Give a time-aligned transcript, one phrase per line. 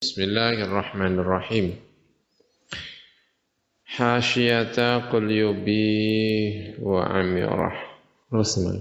[0.00, 1.76] Bismillahirrahmanirrahim.
[3.84, 5.84] Hasyata Qulyubi
[6.80, 7.76] wa Amirah.
[8.32, 8.80] Rusman.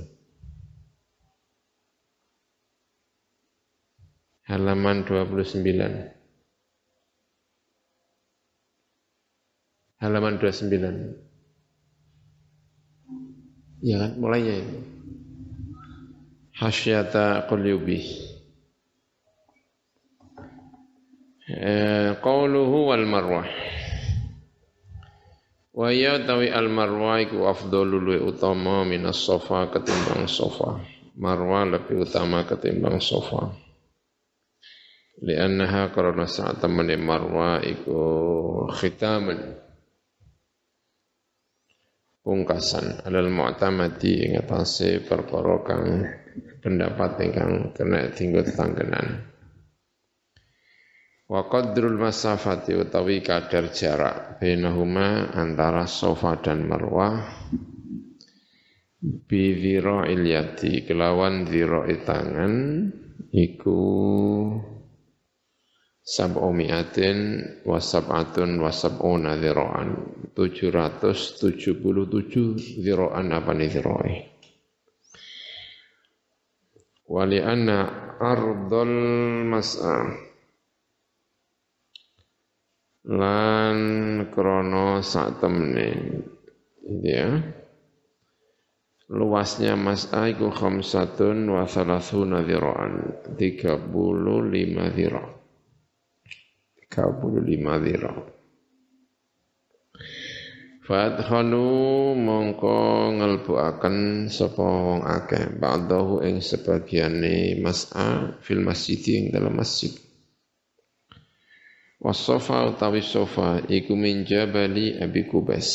[4.48, 5.60] Halaman 29.
[10.00, 11.20] Halaman 29.
[13.84, 14.80] Ya kan, mulainya ini.
[16.56, 18.00] Hasyata Qulyubi.
[18.00, 18.40] Eh,
[22.22, 23.48] qauluhu wal marwah.
[25.74, 30.78] Wa ya tawi al marwah iku afdhalul wa utama minas sofa ketimbang sofa.
[31.18, 33.50] Marwah lebih utama ketimbang sofa.
[35.20, 38.02] Li'annaha karena saat temani marwah iku
[38.72, 39.60] khitaman
[42.24, 43.04] pungkasan.
[43.04, 46.08] Alal mu'tamadi ing atase perkara kang
[46.64, 49.28] pendapat ingkang kena tinggal tanggenan
[51.30, 57.22] Wa qadrul masafati utawi kadar jarak bainahuma antara sofa dan marwah
[59.00, 62.54] bi dhira'il yati kelawan dhira'i tangan
[63.30, 63.78] iku
[66.02, 67.18] sab'umiatin
[67.62, 69.90] wa sab'atun wa sab'una dhira'an
[70.34, 74.18] 777 dhira'an apa nih dhira'i
[77.06, 78.98] wali anna ardol
[79.46, 80.29] mas'ah
[83.08, 83.78] lan
[84.28, 85.90] krono sak temne
[87.06, 87.40] ya.
[89.10, 93.26] Luasnya mas'a iku khamsatun wa thalathuna dhira'an.
[93.34, 95.30] 35 dhira'
[96.94, 98.18] 35 dhira'
[100.90, 101.66] Fadkhanu
[102.18, 102.78] mongko
[103.18, 105.58] ngelbuaken sapa wong akeh.
[105.58, 109.94] Ba'dahu ing sebagiane mas'a fil masjid ing dalam masjid
[112.00, 115.68] Wasofa utawi sofa iku min jabali Abi Kubas.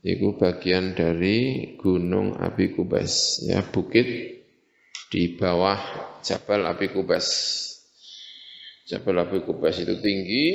[0.00, 4.06] Iku bagian dari gunung Abi Kubas, ya bukit
[5.12, 5.76] di bawah
[6.24, 7.28] Jabal Abi Kubas.
[8.88, 10.48] Jabal Abi Kubas itu tinggi.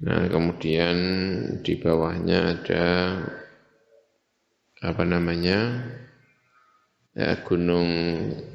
[0.00, 0.96] Nah, kemudian
[1.60, 2.86] di bawahnya ada
[4.80, 5.84] apa namanya?
[7.12, 7.90] Ya, gunung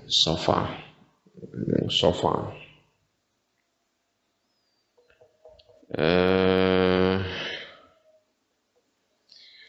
[0.10, 0.66] Sofa.
[1.38, 2.59] Gunung Sofa.
[5.90, 7.16] Eh,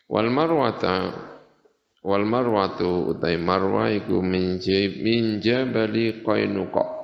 [0.09, 0.95] wal marwata
[2.05, 7.01] wal marwatu utai marwa iku min jabali qainuqa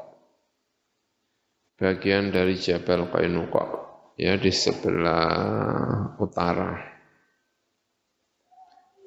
[1.76, 3.65] bagian dari Jabal Qainuqa
[4.16, 6.97] ya di sebelah utara.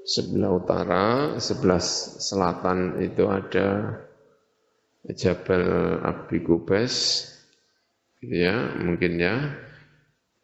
[0.05, 1.05] Sebelah utara
[1.37, 1.81] sebelah
[2.17, 3.99] selatan itu ada
[5.13, 5.65] Jabal
[6.01, 7.25] Abi Kubes
[8.25, 9.35] ya mungkin ya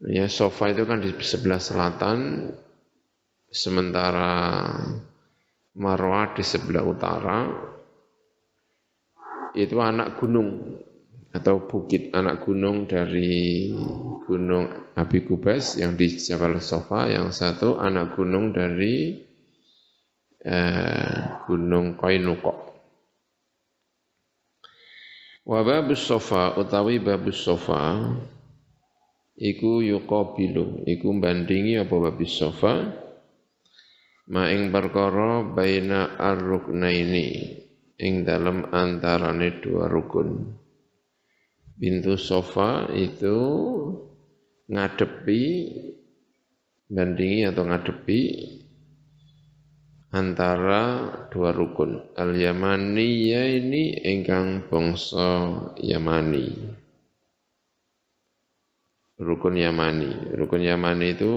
[0.04, 2.52] Ya sofa itu kan di sebelah selatan,
[3.48, 4.68] sementara
[5.76, 7.40] Marwah di sebelah utara.
[9.56, 10.80] Itu anak gunung
[11.36, 13.72] atau bukit anak gunung dari
[14.24, 19.20] gunung Abi Kubas yang di Jabal Sofa, yang satu anak gunung dari
[20.44, 22.64] eh, gunung Koinuko.
[25.46, 28.02] Wababus sofa utawi babus sofa
[29.36, 32.88] iku yuqabilu iku bandingi apa babis sofa
[34.32, 37.62] ma ing perkara baina ar-ruknaini
[38.00, 40.56] ing dalam antarane dua rukun.
[41.76, 43.38] Pintu sofa itu
[44.72, 45.44] ngadepi
[46.88, 48.20] bandingi atau ngadepi
[50.16, 50.84] antara
[51.28, 52.16] dua rukun.
[52.16, 56.85] Al yamani ya ini ingkang bangsa yamani
[59.20, 60.36] rukun Yamani.
[60.36, 61.34] Rukun Yamani itu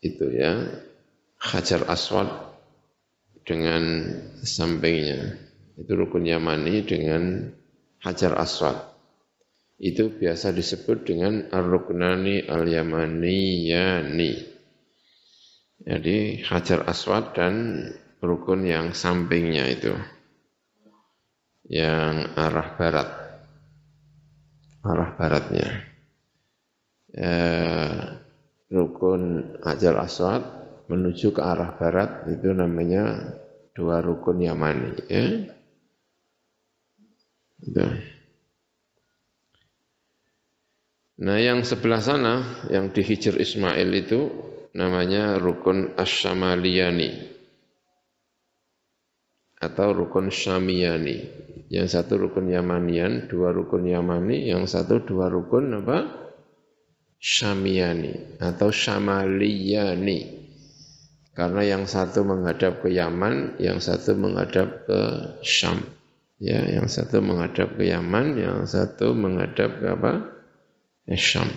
[0.00, 0.64] itu ya
[1.40, 2.28] Hajar Aswad
[3.44, 4.12] dengan
[4.44, 5.36] sampingnya.
[5.80, 7.52] Itu rukun Yamani dengan
[8.04, 8.76] Hajar Aswad.
[9.80, 14.32] Itu biasa disebut dengan Ar-Ruknani Al-Yamaniyani.
[15.80, 17.88] Jadi Hajar Aswad dan
[18.20, 19.96] rukun yang sampingnya itu.
[21.64, 23.19] Yang arah barat
[24.84, 25.68] arah baratnya.
[27.10, 27.98] Eh,
[28.70, 30.42] rukun Hajar Aswad
[30.86, 33.34] menuju ke arah barat itu namanya
[33.74, 34.90] dua rukun Yamani.
[35.10, 35.26] Ya.
[37.60, 37.86] Itu.
[41.20, 44.32] Nah yang sebelah sana, yang di Hijr Ismail itu
[44.72, 47.10] namanya rukun Asyamaliyani
[49.60, 51.49] atau rukun Syamiyani.
[51.70, 56.02] Yang satu rukun Yamanian, dua rukun Yamani, yang satu dua rukun apa?
[57.22, 60.42] Syamiyani atau Syamaliyani.
[61.30, 65.00] Karena yang satu menghadap ke Yaman, yang satu menghadap ke
[65.46, 65.78] Syam.
[66.42, 70.12] Ya, yang satu menghadap ke Yaman, yang satu menghadap ke apa?
[71.06, 71.54] Ke Syam.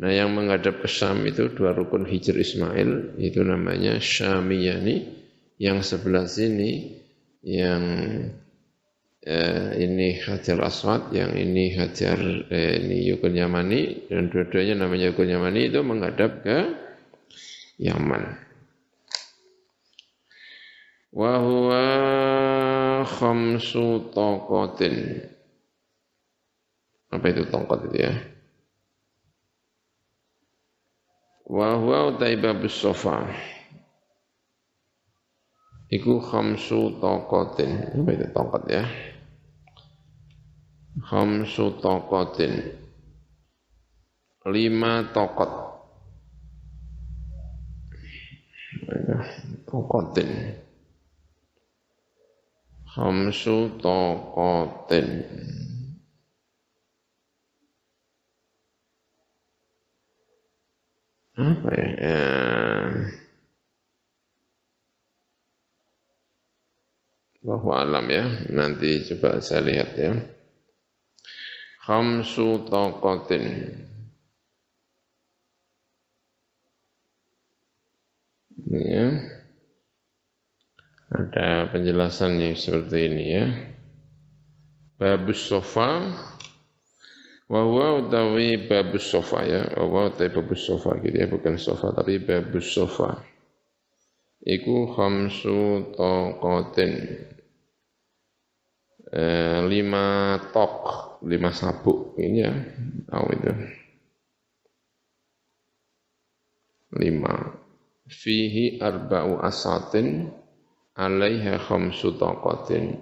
[0.00, 5.20] Nah, yang menghadap ke Syam itu dua rukun Hijr Ismail, itu namanya Syamiyani.
[5.60, 6.96] Yang sebelah sini
[7.44, 7.84] yang
[9.22, 12.18] eh, ini Hajar Aswad, yang ini Hajar
[12.50, 16.58] eh, ini Yukun Yamani dan dua-duanya namanya Yukun Yamani itu menghadap ke
[17.78, 18.38] Yaman.
[21.12, 21.84] Wa huwa
[23.04, 25.28] khamsu taqatin.
[27.12, 28.12] Apa itu tongkat itu ya?
[31.44, 33.28] Wa huwa utai babus sofa.
[35.92, 36.96] Iku khamsu.
[36.96, 38.84] Apa itu tongkat ya?
[41.00, 42.52] Khamsu taqatin.
[44.44, 45.52] Lima tokot.
[49.64, 50.30] Tokotin.
[52.92, 55.08] Khamsu taqatin.
[61.32, 61.88] Apa ya?
[61.96, 62.20] ya.
[67.40, 68.24] Bahwa alam ya.
[68.52, 70.41] Nanti coba saya lihat ya.
[71.92, 73.44] Khamsu taqatin.
[78.72, 79.20] Ya.
[81.12, 83.44] Ada penjelasannya seperti ini ya.
[84.96, 86.08] Babus sofa
[87.52, 89.60] Wawa utawi babus sofa ya.
[89.76, 91.28] Wawa utawi babus sofa gitu ya.
[91.28, 93.20] Bukan sofa tapi babus sofa.
[94.40, 96.92] Iku khamsu tokotin.
[99.12, 102.52] Eh, lima tok, lima sabuk ini ya.
[103.08, 103.52] Tahu itu.
[106.98, 107.34] Lima.
[108.06, 110.28] Fihi arba'u asatin
[110.92, 113.00] alaiha khamsu taqatin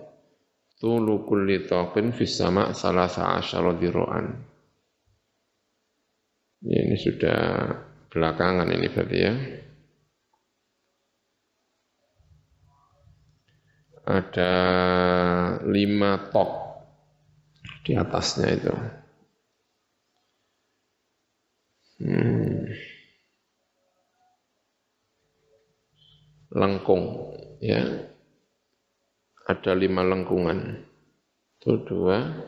[0.79, 4.27] tulu kulli taqin fis sama' salasa asyara diro'an
[6.65, 7.75] ini sudah
[8.13, 9.35] belakangan ini berarti ya
[14.07, 14.55] ada
[15.67, 16.70] lima tok
[17.91, 18.75] di atasnya itu.
[21.99, 22.71] Hmm.
[26.55, 27.83] lengkung ya.
[29.51, 30.87] Ada lima lengkungan.
[31.59, 32.47] Itu dua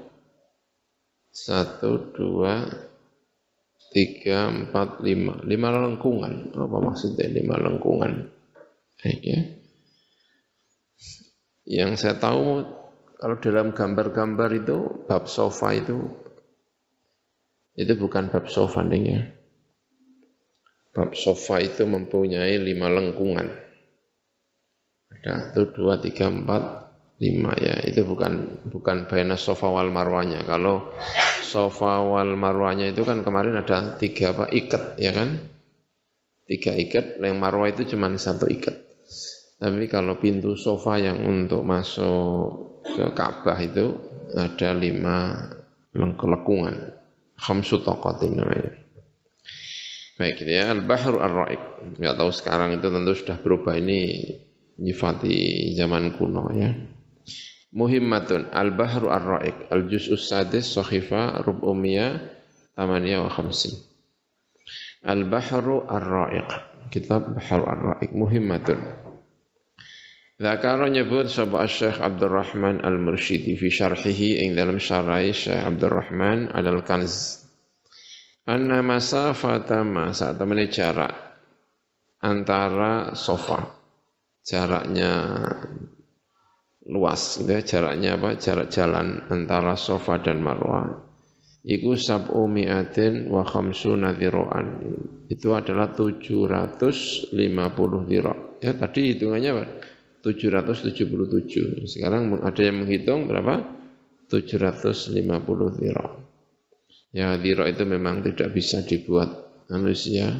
[1.34, 2.70] satu dua
[3.90, 5.42] tiga empat lima.
[5.42, 8.30] Lima lengkungan apa maksudnya lima lengkungan?
[9.02, 9.40] Eh, ya.
[11.66, 12.62] Yang saya tahu
[13.22, 16.02] kalau dalam gambar-gambar itu bab sofa itu
[17.78, 19.22] itu bukan bab sofa nih ya
[20.90, 23.62] bab sofa itu mempunyai lima lengkungan
[25.22, 26.90] ada satu, dua, tiga, empat,
[27.22, 27.78] lima ya.
[27.86, 30.42] Itu bukan bukan bayana sofa wal marwanya.
[30.42, 30.90] Kalau
[31.46, 35.38] sofa wal marwanya itu kan kemarin ada tiga apa ikat ya kan?
[36.50, 38.91] Tiga ikat, yang marwah itu cuma satu ikat.
[39.62, 43.94] Tapi kalau pintu sofa yang untuk masuk ke Ka'bah itu
[44.34, 45.38] ada lima
[45.94, 46.98] lengkungan.
[47.38, 48.74] Khamsu taqatin namanya.
[50.18, 51.62] Baik gitu ya, Al-Bahru Ar-Ra'iq.
[51.94, 54.18] Enggak tahu sekarang itu tentu sudah berubah ini
[54.82, 56.74] nyifati zaman kuno ya.
[57.72, 62.20] Muhimmatun al-bahru ar-ra'iq al-juz'us sadis sahifa rub'umiyah
[62.76, 63.80] tamaniya wa khamsin.
[65.00, 66.48] Al-bahru ar-ra'iq
[66.92, 69.01] kitab bahru ar-ra'iq muhimmatun.
[70.42, 77.46] Zakara nyebut sapa Syekh Abdurrahman Al-Mursyidi fi syarhihi ing dalam syarah Syekh Abdurrahman Al-Kanz.
[78.50, 80.42] Anna masafata ma saat
[80.74, 81.14] jarak
[82.18, 83.82] antara sofa
[84.42, 85.14] jaraknya
[86.90, 88.34] luas gitu ya, jaraknya apa?
[88.34, 90.90] Jarak jalan antara Sofa dan Marwah.
[91.62, 94.82] Iku sab'u mi'atin wa khamsuna dhiro'an.
[95.30, 97.38] Itu adalah 750
[98.10, 98.58] dhiro'.
[98.58, 99.64] Ya tadi hitungannya apa?
[100.22, 101.90] 777.
[101.90, 103.58] Sekarang ada yang menghitung berapa?
[104.30, 106.10] 750 dhiro'.
[107.12, 109.28] Ya dhiro' itu memang tidak bisa dibuat
[109.68, 110.32] manusia.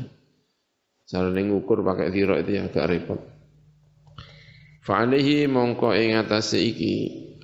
[1.05, 3.21] Cara ngukur pakai dhiro' itu ya agak repot.
[4.83, 6.95] Fa'alihi mongko ing atase iki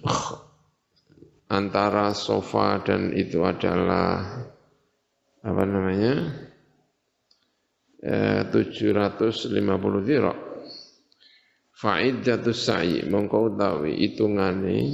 [1.59, 4.43] antara sofa dan itu adalah
[5.39, 6.15] apa namanya
[8.03, 10.48] eh, 750 dirok.
[11.79, 13.07] Fa'iddatus sa'i.
[13.07, 14.91] Mongko utawi hitungane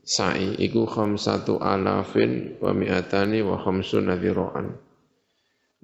[0.00, 4.72] sa'i iku khamsatu alafin wa mi'atani wa khamsuna dhira'an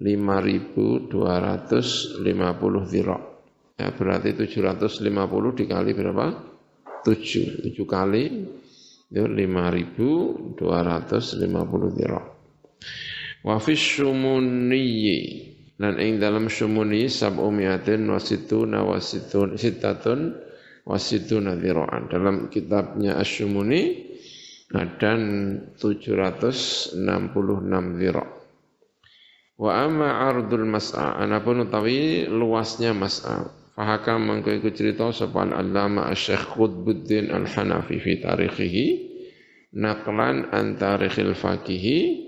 [0.01, 1.13] 5250
[2.89, 3.21] dhira'
[3.77, 6.33] ya berarti 750 dikali berapa?
[7.05, 8.25] 7 7 kali
[9.13, 12.25] itu 5250 dhira'
[13.45, 20.35] wa fi syumuniyyi dan ing dalam syumuni sab'u mi'atin wa situna wa situn sitatun
[20.83, 24.11] wa situna dhira'an dalam kitabnya Asyumuni
[24.75, 25.17] ada
[25.79, 26.99] 766
[27.97, 28.39] dhira'
[29.59, 31.19] wa amma ardul mas'a.
[31.19, 33.51] Anapun utawi luasnya mas'a.
[33.75, 38.87] Fahaka mangko iku cerita sapa al-allama asy-syekh Qutbuddin al-Hanafi fi tarikhihi
[39.79, 42.28] naqlan an tarikhil faqihi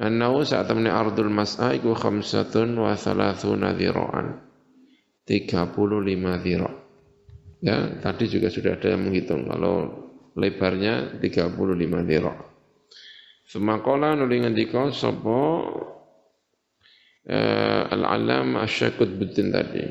[0.00, 4.40] Annahu saat temani ardul mas'a iku khamsatun wa thalathuna dhira'an.
[5.28, 6.74] 35 dhira'.
[7.60, 9.92] Ya, tadi juga sudah ada yang menghitung kalau
[10.40, 12.38] lebarnya 35 dhira'.
[13.44, 15.38] Semakola nulingan dika sapa
[17.28, 19.84] eh, al-alam asyakut butin tadi.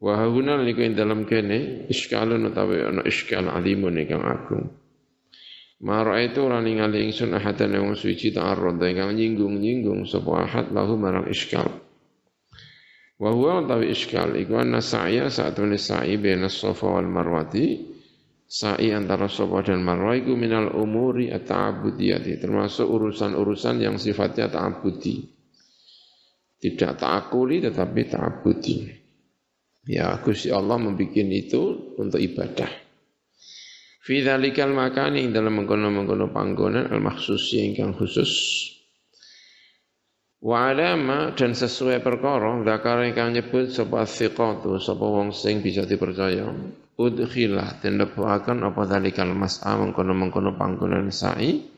[0.00, 4.79] Wa niku dalam kene iskalun utawi ana iskal alimun ingkang agung.
[5.80, 11.24] Mara itu ora ningali ingsun ahadan yang suci ta'arrud ingkang nyinggung-nyinggung sapa ahad lahu marang
[11.32, 11.72] iskal.
[13.16, 17.96] Wa huwa iskal iku anna sa'ya saat temene sa'i baina safa wal marwati
[18.44, 25.16] sa'i antara safa dan marwah iku minal umuri at-ta'abudiyati termasuk urusan-urusan yang sifatnya ta'abudi.
[26.60, 28.76] Tidak ta'akuli tetapi ta'abudi.
[29.88, 32.89] Ya Gusti Allah membuat itu untuk ibadah.
[34.10, 38.66] Fi dzalikal makani ing dalam mengkono-mengkono panggonan al makhsusi ingkang khusus.
[40.42, 46.50] Wa alama dan sesuai perkara zakar ingkang nyebut sapa thiqatu sapa wong sing bisa dipercaya.
[46.98, 51.70] Udkhilah den lebuaken apa dzalikal mas'a mengkono-mengkono panggonan sa'i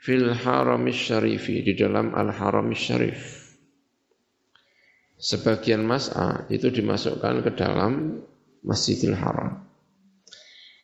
[0.00, 3.20] fil haramis syarifi di dalam al haramis syarif.
[5.20, 8.16] Sebagian mas'a itu dimasukkan ke dalam
[8.64, 9.69] Masjidil Haram.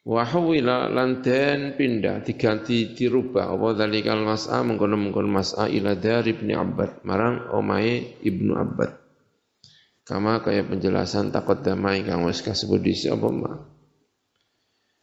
[0.07, 7.51] Wahwila lanten pindah diganti dirubah apa dzalikal mas'a mengkono-mengkono mas'a ila dari Ibnu Abbad marang
[7.51, 9.03] omae Ibnu Abbad.
[10.07, 13.51] Kama kaya penjelasan takut damai kang wis kasebut disi apa ma.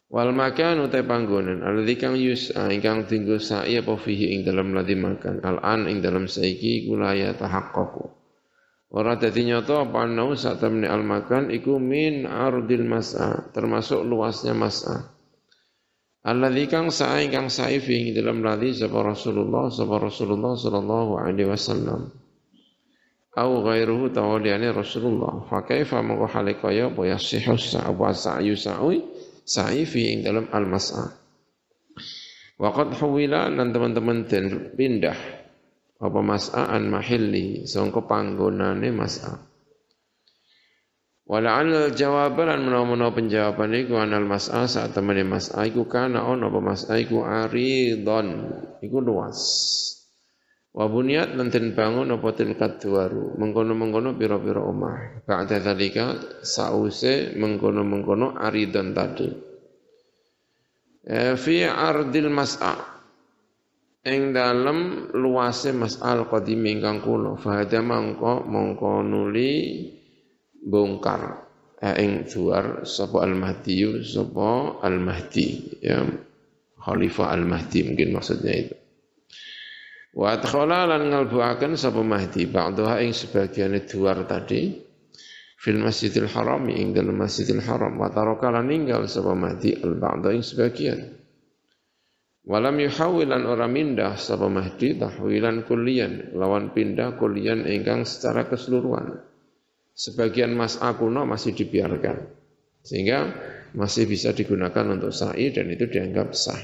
[0.08, 4.96] Wal makan utai panggonan alladzi kang yus'a ingkang tinggal sa'i apa fihi ing dalam ladi
[4.96, 8.23] makan al an ing dalam saiki kula ya tahaqqaqu.
[8.94, 14.54] Ora dadi nyata apa nau sak temne al makan iku min ardil mas'a, termasuk luasnya
[14.54, 15.10] mas'a.
[16.24, 22.14] Alladzi kang sa'i kang sa'i fi dalam ladzi sapa Rasulullah sapa Rasulullah sallallahu alaihi wasallam.
[23.34, 25.42] Au ghairuhu tawaliane Rasulullah.
[25.50, 29.02] Fa kaifa mengko hale kaya apa ya sihu sa'wa sa'yu sa'ui
[29.42, 31.10] sa'i fi dalam al mas'a.
[32.62, 34.30] Waqad huwila dan teman-teman
[34.78, 35.43] pindah
[36.00, 39.54] apa mas'aan mahilli sangka panggonane mas'a
[41.24, 46.60] Wala'al jawaban lan menawa-menawa penjawaban iku anal mas'a saat temene mas'a iku kana ono apa
[46.60, 48.52] mas'a iku aridon
[48.84, 49.40] iku luas.
[50.76, 55.24] Wa bunyat lan bangun apa tilkat duwaru mengkono-mengkono pira-pira omah.
[55.24, 59.30] Ba'da dzalika sause mengkono-mengkono aridon tadi.
[61.08, 62.93] E, fi ardil mas'a
[64.04, 69.80] ing dalem luase mas'al qadim ingkang kuno fahada mangko mongko nuli
[70.60, 71.48] bongkar
[71.80, 76.04] eh, ing juar sapa al-mahdi sapa al-mahdi ya
[76.84, 78.76] khalifah al-mahdi mungkin maksudnya itu.
[80.14, 84.84] Wa adkhala lan ngalbuaken sapa mahdi ba'daha ing sebagian duar tadi
[85.58, 90.44] fil masjidil haram ing dalam masjidil haram wa taraka lan ninggal sapa mahdi al-ba'da ing
[90.44, 91.23] sebagian
[92.44, 99.16] Walam yuhawilan ora mindah sapa Mahdi tahwilan kulian lawan pindah kulian ingkang secara keseluruhan.
[99.96, 102.20] Sebagian mas akuno masih dibiarkan
[102.84, 103.32] sehingga
[103.80, 106.60] masih bisa digunakan untuk sa'i dan itu dianggap sah.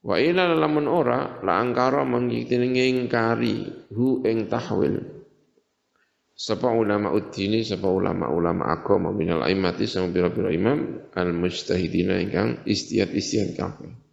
[0.00, 3.56] Wa ila lamun ora la angkara mengingkari
[3.92, 4.96] hu ing tahwil.
[6.34, 14.03] Sapa ulama udini, sapa ulama-ulama agama minal aimati sama pira-pira imam al-mujtahidina ingkang istihad-istihad kabeh.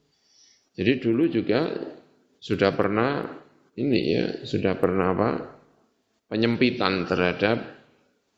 [0.76, 1.68] Jadi dulu juga
[2.40, 3.28] sudah pernah
[3.76, 5.30] ini ya, sudah pernah apa?
[6.32, 7.60] penyempitan terhadap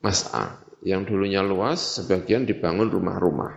[0.02, 3.54] mas'ah yang dulunya luas, sebagian dibangun rumah-rumah.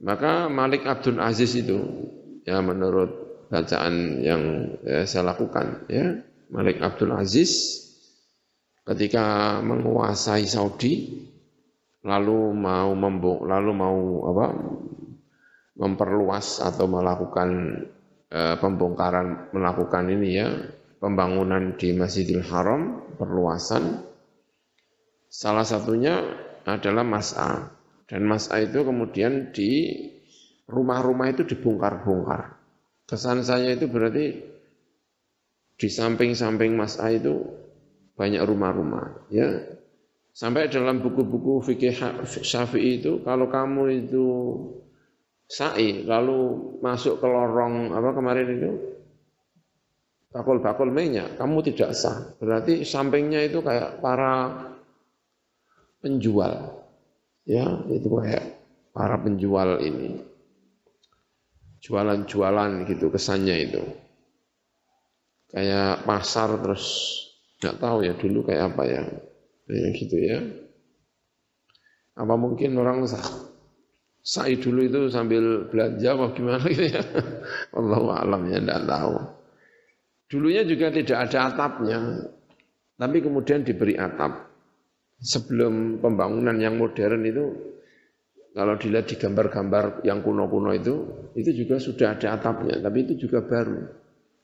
[0.00, 1.76] Maka Malik Abdul Aziz itu
[2.48, 4.42] ya menurut bacaan yang
[4.80, 7.84] ya, saya lakukan ya, Malik Abdul Aziz
[8.88, 11.28] ketika menguasai Saudi
[12.00, 13.98] lalu mau membok lalu mau
[14.32, 14.46] apa
[15.78, 17.48] memperluas atau melakukan
[18.28, 20.48] eh, pembongkaran melakukan ini ya
[20.98, 24.04] pembangunan di Masjidil Haram perluasan.
[25.28, 26.18] Salah satunya
[26.66, 27.70] adalah mas'a
[28.10, 29.94] dan mas'a itu kemudian di
[30.66, 32.58] rumah-rumah itu dibongkar-bongkar.
[33.08, 34.26] Kesan saya itu berarti
[35.78, 37.44] di samping-samping mas'a itu
[38.18, 39.46] banyak rumah-rumah ya.
[40.34, 44.26] Sampai dalam buku-buku fikih Syafi'i itu kalau kamu itu
[45.48, 48.70] sa'i lalu masuk ke lorong apa kemarin itu?
[50.28, 51.40] Bakul-bakul minyak.
[51.40, 52.36] Kamu tidak sah.
[52.36, 54.68] Berarti sampingnya itu kayak para
[56.04, 56.84] penjual.
[57.48, 58.44] Ya itu kayak
[58.92, 60.20] para penjual ini.
[61.80, 63.82] Jualan-jualan gitu kesannya itu.
[65.48, 66.84] Kayak pasar terus
[67.64, 69.02] nggak tahu ya dulu kayak apa ya.
[69.64, 70.38] Kayak gitu ya.
[72.20, 73.47] Apa mungkin orang sah
[74.22, 77.02] Sa'i dulu itu sambil belanja apa gimana gitu ya.
[77.78, 79.14] Allah alam ya tidak tahu.
[80.28, 81.98] Dulunya juga tidak ada atapnya,
[83.00, 84.44] tapi kemudian diberi atap.
[85.18, 87.44] Sebelum pembangunan yang modern itu,
[88.54, 90.94] kalau dilihat di gambar-gambar yang kuno-kuno itu,
[91.34, 93.82] itu juga sudah ada atapnya, tapi itu juga baru.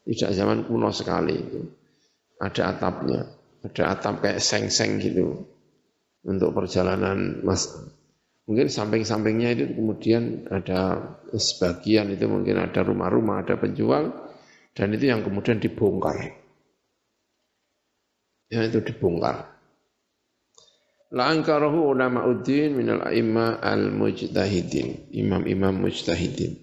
[0.09, 1.61] Tidak zaman kuno sekali itu.
[2.40, 3.21] Ada atapnya,
[3.62, 5.47] ada atap kayak seng-seng gitu
[6.25, 7.69] untuk perjalanan mas
[8.45, 11.01] Mungkin samping-sampingnya itu kemudian ada
[11.33, 14.13] sebagian itu mungkin ada rumah-rumah, ada penjual,
[14.77, 16.37] dan itu yang kemudian dibongkar.
[18.53, 19.49] Ya itu dibongkar.
[21.15, 25.15] La angkarahu ulama uddin minal a'imma al-mujtahidin.
[25.15, 26.59] Imam-imam mujtahidin.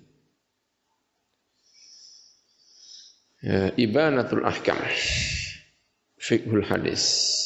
[3.41, 4.77] Ya, ibanatul ahkam.
[6.21, 7.40] Fiqhul hadis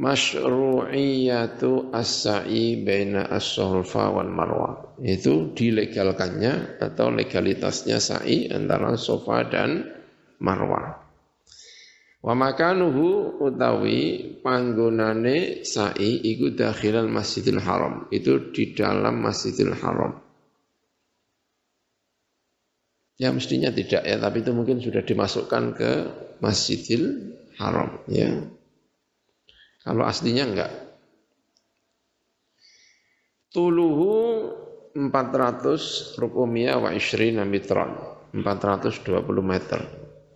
[0.00, 4.96] masyru'iyatu as-sa'i baina as-sulfa wal marwa.
[5.04, 9.84] Itu dilegalkannya atau legalitasnya sa'i antara sofa dan
[10.40, 11.04] marwa.
[12.20, 18.08] Wa makanuhu utawi panggonane sa'i iku dakhilal Masjidil Haram.
[18.12, 20.20] Itu di dalam Masjidil Haram.
[23.20, 25.92] Ya mestinya tidak ya, tapi itu mungkin sudah dimasukkan ke
[26.40, 28.59] Masjidil Haram ya.
[29.80, 30.72] Kalau aslinya enggak.
[33.50, 34.14] Tuluhu
[34.94, 37.96] 400 rubumiyah wa ishrina mitron.
[38.30, 39.02] 420
[39.42, 39.80] meter.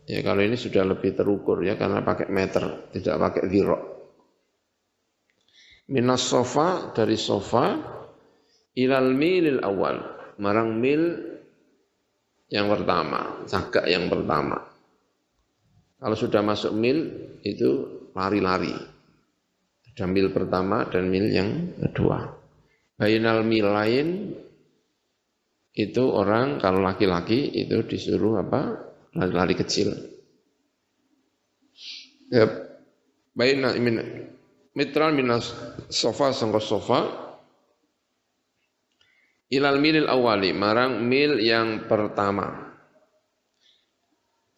[0.04, 3.78] Ya kalau ini sudah lebih terukur ya karena pakai meter, tidak pakai zero.
[5.88, 7.76] Minas sofa dari sofa
[8.76, 9.96] ilal milil awal.
[10.42, 11.14] Marang mil
[12.50, 14.60] yang pertama, cagak yang pertama.
[15.96, 17.08] Kalau sudah masuk mil
[17.40, 18.93] itu lari-lari.
[19.94, 22.26] Ada mil pertama dan mil yang kedua.
[22.98, 24.34] Bainal mil lain
[25.70, 28.74] itu orang kalau laki-laki itu disuruh apa?
[29.14, 29.94] Lari-lari kecil.
[32.34, 32.50] Ya,
[33.38, 34.02] bainal min
[34.74, 35.54] mitral minas
[35.86, 37.00] sofa sangka sofa
[39.54, 42.74] ilal milil awali marang mil yang pertama.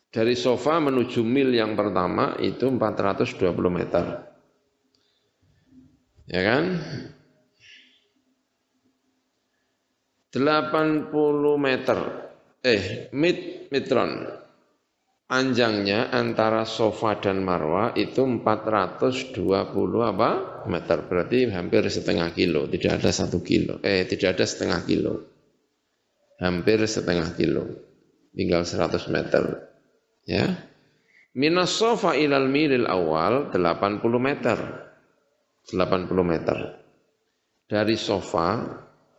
[0.09, 4.36] Dari sofa menuju mil yang pertama itu 420 meter.
[6.26, 6.64] Ya kan?
[10.34, 11.98] 80 meter.
[12.66, 14.26] Eh, mit, mitron.
[15.26, 19.34] Panjangnya antara sofa dan marwah itu 420
[20.06, 20.30] apa?
[20.70, 20.98] meter.
[21.06, 22.70] Berarti hampir setengah kilo.
[22.70, 23.82] Tidak ada satu kilo.
[23.82, 25.14] Eh, tidak ada setengah kilo.
[26.42, 27.64] Hampir setengah kilo.
[28.34, 29.42] Tinggal 100 meter.
[30.26, 30.68] Ya.
[31.34, 34.86] Minas sofa ilal milil awal 80 meter.
[35.66, 36.59] 80 meter.
[37.66, 38.62] Dari sofa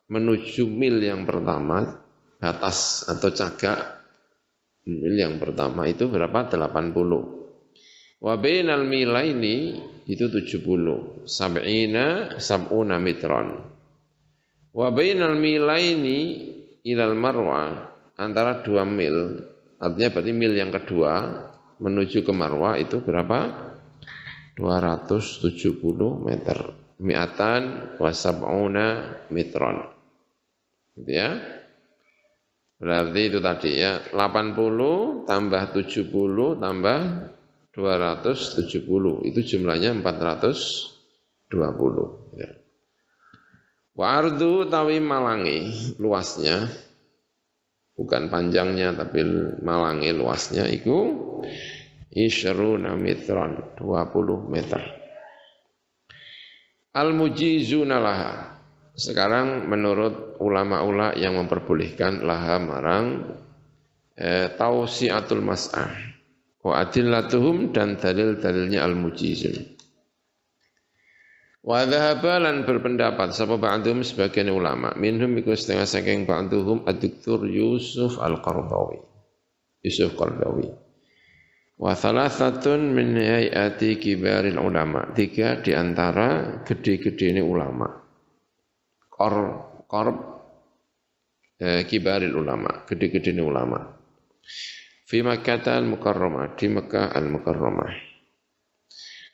[0.08, 1.84] menuju mil yang pertama,
[2.40, 3.80] batas atau cagak
[4.88, 6.48] mil yang pertama itu berapa?
[6.48, 8.24] 80.
[8.24, 11.28] Wa bainal milaini itu 70.
[11.28, 13.68] Sab'ina sab'una mitron.
[14.72, 16.20] Wa bainal milaini
[16.88, 19.44] ilal marwa antara dua mil,
[19.78, 21.46] artinya berarti mil yang kedua
[21.78, 23.67] menuju ke marwa itu berapa?
[24.58, 26.74] 270 meter.
[26.98, 29.86] Mi'atan wasab'una mitron.
[30.98, 31.38] Gitu ya.
[32.78, 37.00] Berarti itu tadi ya, 80 tambah 70 tambah
[37.74, 39.30] 270.
[39.30, 42.34] Itu jumlahnya 420.
[42.38, 42.50] Ya.
[43.98, 46.70] Wa ardu tawi malangi luasnya
[47.98, 49.26] bukan panjangnya tapi
[49.66, 51.18] malangi luasnya itu
[52.12, 54.82] Ishruna mitron 20 meter
[56.96, 58.34] Al mujizuna laha
[58.98, 63.38] Sekarang menurut ulama-ulama yang memperbolehkan laha marang
[64.18, 65.94] eh, tausiatul mas'ah
[66.66, 69.78] wa adillatuhum dan dalil-dalilnya al-mujizun.
[71.64, 79.04] Wa dhahabalan berpendapat sapa ba'dhum sebagian ulama minhum iku setengah saking ba'dhum ad-doktor Yusuf Al-Qardawi.
[79.84, 80.87] Yusuf Qardawi.
[81.78, 85.14] Wa thalathatun min hayati kibaril ulama.
[85.14, 88.08] Tiga di antara gede-gede ini ulama
[89.18, 89.36] kor
[89.90, 90.18] korb
[91.58, 93.98] eh, kibaril ulama, gede-gede ulama.
[95.08, 97.92] Fi Makkah al-Mukarramah, di Mekah al-Mukarramah.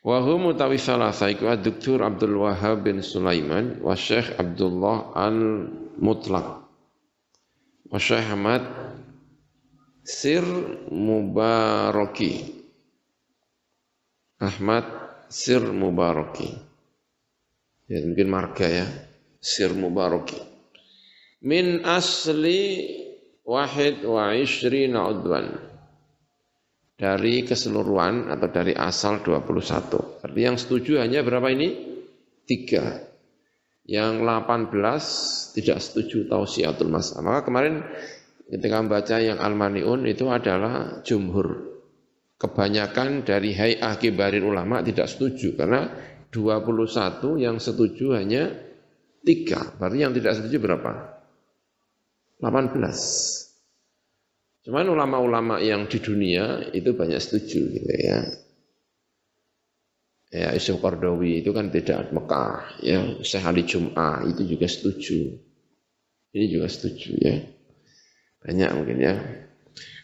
[0.03, 2.03] Wa hum utawi salasa iku Dr.
[2.03, 6.47] Abdul Wahab bin Sulaiman wa Syekh Abdullah al-Mutlaq.
[7.87, 8.63] Wa Syekh Ahmad
[10.03, 10.43] Sir
[10.91, 12.43] Mubaraki.
[14.43, 14.85] Ahmad
[15.31, 16.51] Sir Mubaraki.
[17.87, 18.87] Ya, mungkin marga ya.
[19.39, 20.35] Sir Mubaraki.
[21.47, 22.83] Min asli
[23.47, 25.55] wahid wa ishrina udwan.
[26.99, 30.19] Dari keseluruhan atau dari asal 21.
[30.19, 31.95] Artinya yang setuju hanya berapa ini?
[32.43, 33.07] Tiga.
[33.87, 37.23] Yang 18 tidak setuju tausiatul mas'ah.
[37.23, 37.83] Maka kemarin
[38.53, 41.73] ketika membaca yang Al-Mani'un itu adalah jumhur.
[42.37, 45.89] Kebanyakan dari hay'ah kibarin ulama tidak setuju karena
[46.29, 48.51] 21 yang setuju hanya
[49.23, 49.71] Tiga.
[49.79, 50.91] Berarti yang tidak setuju berapa?
[52.43, 52.75] 18.
[54.67, 58.19] Cuman ulama-ulama yang di dunia itu banyak setuju gitu ya.
[60.33, 63.21] Ya, Yusuf Qardawi itu kan tidak Mekah, ya.
[63.23, 65.39] Syekh Ali Jum'ah itu juga setuju.
[66.35, 67.37] Ini juga setuju ya.
[68.43, 69.15] Banyak mungkin ya.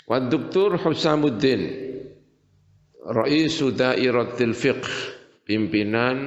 [0.08, 0.80] Wa Dr.
[0.80, 1.62] Husamuddin
[3.04, 4.90] Ra'isu Dairatil Fiqh
[5.44, 6.18] pimpinan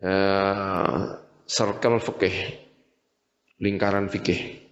[0.00, 0.96] uh,
[1.44, 2.36] circle fikih,
[3.60, 4.64] lingkaran fikih.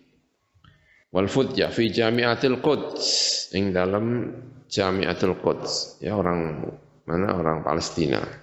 [1.13, 3.05] Wal futya fi Jami'atil Quds,
[3.53, 4.33] ing dalam
[4.65, 6.65] Jami'atul Quds, ya orang
[7.05, 8.42] mana orang Palestina.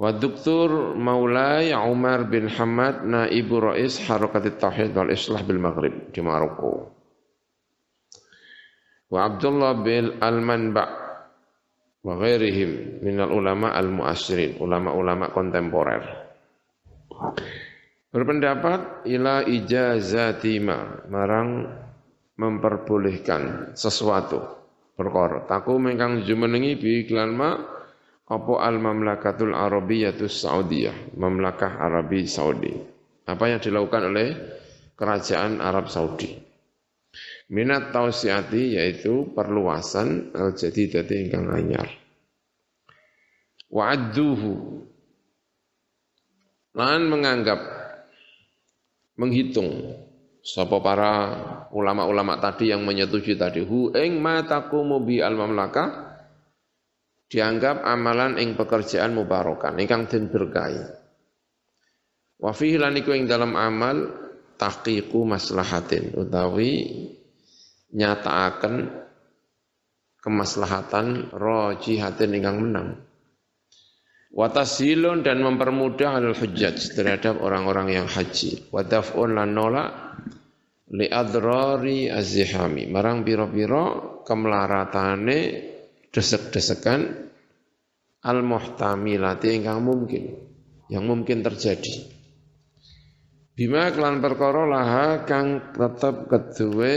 [0.00, 0.96] Wa Dr.
[0.96, 6.88] Maulai Umar bin Hamad naibu rais Harakat Tauhid wal Islah bil Maghrib di Maroko.
[9.12, 10.84] Wa Abdullah bin Al-Manba
[12.00, 16.00] wa ghairihim minal ulama al-muasirin, ulama-ulama kontemporer.
[18.08, 21.68] Berpendapat ila ijazatima marang
[22.40, 24.40] memperbolehkan sesuatu
[24.96, 25.44] perkara.
[25.44, 27.79] Taku mengkang jumenengi bi iklan ma
[28.30, 32.70] apa al mamlakatul arabiyatus saudiyah, mamlakah Arabi Saudi.
[33.26, 34.28] Apa yang dilakukan oleh
[34.94, 36.38] kerajaan Arab Saudi.
[37.50, 41.90] Minat tausiati yaitu perluasan al-jadidati ingkang anyar.
[43.66, 44.86] Wa'adduhu
[46.70, 47.58] Lan menganggap
[49.18, 49.98] menghitung
[50.38, 51.12] sapa para
[51.74, 56.09] ulama-ulama tadi yang menyetujui tadi hu ing mataqumu bi al mamlakah
[57.30, 60.82] dianggap amalan ing pekerjaan mubarakan ingkang den berkahi.
[62.42, 64.10] Wa fihi lan iku ing dalam amal
[64.58, 66.90] tahqiqu maslahatin utawi
[67.94, 68.90] nyataaken
[70.20, 72.88] kemaslahatan rojihatin ingkang menang.
[74.30, 78.70] Watasilun dan mempermudah al hujjaj terhadap orang-orang yang haji.
[78.70, 79.90] Wataf'un lan nolak
[80.94, 82.86] li adrari azihami.
[82.86, 85.38] Marang biro-biro kemelaratane
[86.10, 87.30] desek-desekan
[88.26, 90.36] al muhtamilati ingkang mungkin.
[90.90, 92.18] Yang mungkin terjadi.
[93.54, 96.96] Bima kelan perkara laha kang tetep kedue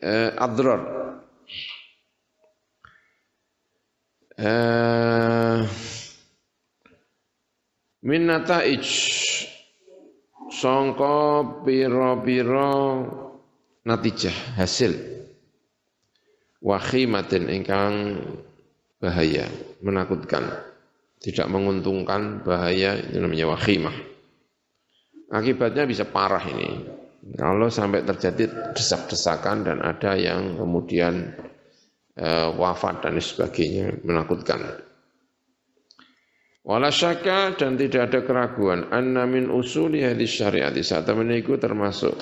[0.00, 0.82] eh, adrar.
[4.40, 5.58] Eh,
[8.08, 8.88] min nataij
[10.48, 12.72] sangka pira-pira
[13.84, 15.19] natijah hasil
[16.60, 18.20] wakhimatin ingkang
[19.00, 19.48] bahaya
[19.80, 20.48] menakutkan.
[21.20, 24.10] Tidak menguntungkan bahaya itu namanya wakhimah
[25.30, 26.98] akibatnya bisa parah ini.
[27.38, 31.36] Kalau sampai terjadi desak-desakan dan ada yang kemudian
[32.18, 34.82] e, wafat dan sebagainya menakutkan.
[36.64, 38.88] Wala syaka dan tidak ada keraguan.
[38.92, 40.72] Anna min usuli hadis syariat.
[40.80, 42.16] Saat itu termasuk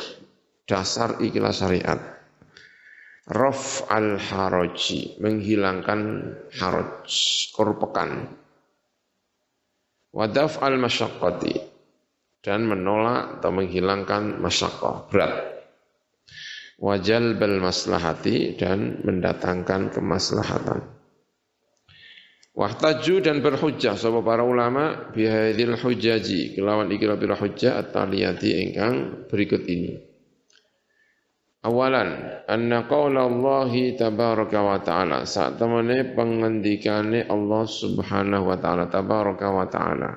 [0.67, 2.18] dasar ikilah syariat.
[3.29, 6.01] Raf al haraji menghilangkan
[6.57, 7.13] haraj
[7.53, 8.25] korpekan.
[10.17, 11.61] Wadaf al masyaqqati
[12.41, 15.35] dan menolak atau menghilangkan masyaqqah berat.
[16.81, 20.89] Wajal bal maslahati dan mendatangkan kemaslahatan.
[22.57, 28.73] Wahtaju dan berhujjah sapa para ulama bihadil hujaji kelawan ikira pira hujjah at-taliyati
[29.29, 30.08] berikut ini.
[31.59, 39.47] Awalan anna qaula Allah tabaraka wa taala saat temene pengendikane Allah Subhanahu wa taala tabaraka
[39.51, 40.11] wa taala.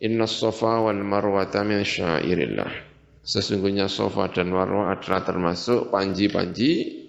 [0.00, 2.90] Inna safa wal marwata min syairillah.
[3.20, 7.04] Sesungguhnya Safa dan Marwah adalah termasuk panji-panji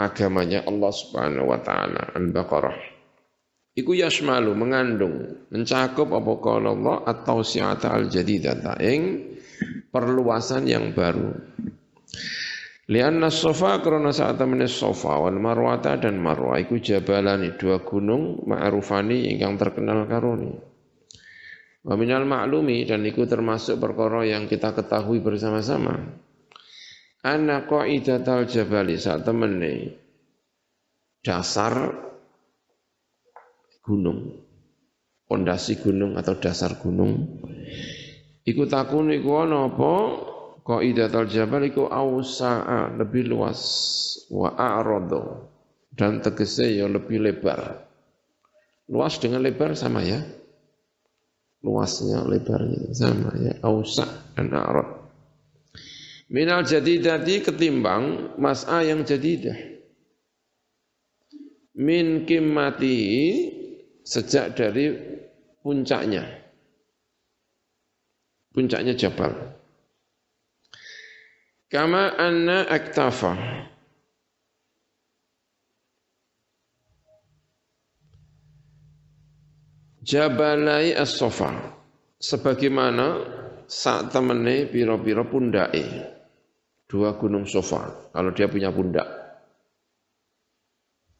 [0.00, 2.16] agamanya Allah Subhanahu wa taala.
[2.16, 2.96] Al-Baqarah
[3.76, 9.36] Iku yasmalu mengandung mencakup apa kala Allah atau siata al jadidata ing
[9.92, 11.36] perluasan yang baru.
[12.86, 19.26] Lianna sofa karena saat temene sofa wal marwata dan marwa iku jabalani dua gunung ma'rufani
[19.34, 20.54] ingkang terkenal karuni.
[21.82, 25.98] Wa minal maklumi dan iku termasuk perkara yang kita ketahui bersama-sama.
[27.26, 29.98] Anna qaidatal jabali saat temene
[31.26, 31.90] dasar
[33.82, 34.30] gunung,
[35.26, 37.42] pondasi gunung atau dasar gunung.
[38.46, 39.94] Iku takun iku ana apa?
[40.66, 43.62] Qaidatul jabal iku ausa'a lebih luas
[44.34, 45.46] wa a'radu
[45.94, 47.86] dan tegese ya lebih lebar.
[48.90, 50.18] Luas dengan lebar sama ya.
[51.62, 53.54] Luasnya lebarnya sama ya.
[53.62, 55.06] Ausa dan a'rad.
[56.34, 59.54] Minal jadidati ketimbang mas'a yang jadidah.
[61.78, 62.98] Min kimmati
[64.02, 64.90] sejak dari
[65.62, 66.26] puncaknya.
[68.50, 69.34] Puncaknya Jabal.
[71.66, 73.34] Kama anna aktafa.
[80.06, 81.50] Jabalai as-sofa.
[82.22, 83.06] Sebagaimana
[83.66, 85.82] saat temene piro-piro pundai.
[86.86, 88.14] Dua gunung sofa.
[88.14, 89.08] Kalau dia punya pundak.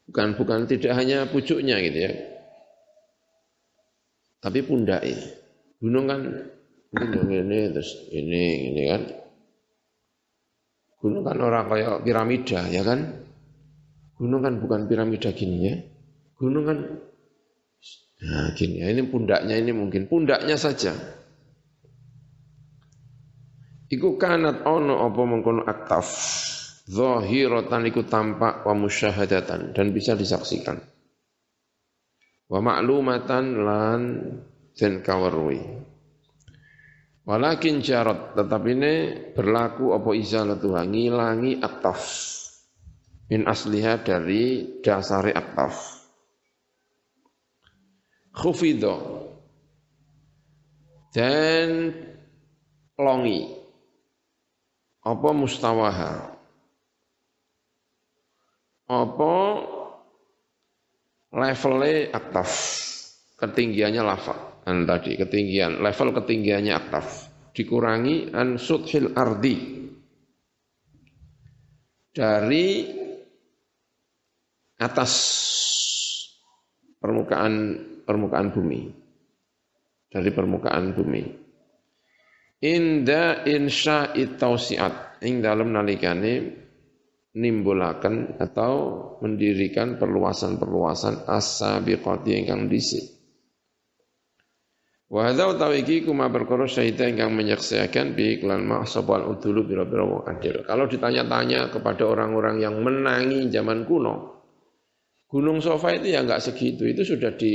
[0.06, 2.36] Bukan bukan tidak hanya pucuknya gitu ya
[4.46, 5.10] tapi pundai.
[5.82, 6.20] Gunung kan
[6.94, 9.02] gunung ini terus ini ini kan.
[10.96, 13.00] Gunung kan orang kayak piramida ya kan.
[14.16, 15.76] Gunung kan bukan piramida gini ya.
[16.36, 16.78] Gunung kan
[18.16, 20.96] nah gini ya ini pundaknya ini mungkin pundaknya saja.
[23.86, 26.08] Iku kanat ono apa mengkono aktaf.
[26.86, 30.78] Zahiratan iku tampak wa musyahadatan dan bisa disaksikan
[32.46, 34.00] wa ma'lumatan lan
[34.78, 35.60] den kawerui
[37.26, 38.94] walakin syarat tetap ini
[39.34, 42.00] berlaku apa izalatu ngilangi aktaf
[43.26, 46.06] min asliha dari dasari aktaf
[48.30, 49.26] khufido
[51.16, 51.96] dan
[53.00, 53.48] longi.
[55.00, 56.36] Apa mustawaha?
[58.86, 59.34] Apa
[61.32, 62.50] levelnya aktaf,
[63.40, 64.45] ketinggiannya lava.
[64.66, 69.56] An tadi ketinggian, level ketinggiannya aktaf dikurangi an sudhil ardi.
[72.10, 72.66] Dari
[74.80, 75.12] atas
[77.00, 77.54] permukaan
[78.04, 78.80] permukaan bumi.
[80.10, 81.24] Dari permukaan bumi.
[82.64, 85.20] Inda insya tausiat.
[85.24, 86.64] Ing dalam nalikane
[87.36, 88.72] nimbulaken atau
[89.20, 93.15] mendirikan perluasan-perluasan as-sabiqati ingkang dhisik.
[95.06, 100.66] Wa hadza utawi kuma perkara syahida ingkang menyaksikan bi iklan mahsabal udulu bira-bira wong adil.
[100.66, 104.42] Kalau ditanya-tanya kepada orang-orang yang menangi zaman kuno,
[105.30, 107.54] Gunung Sofa itu ya enggak segitu, itu sudah di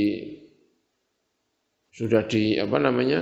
[1.92, 3.20] sudah di apa namanya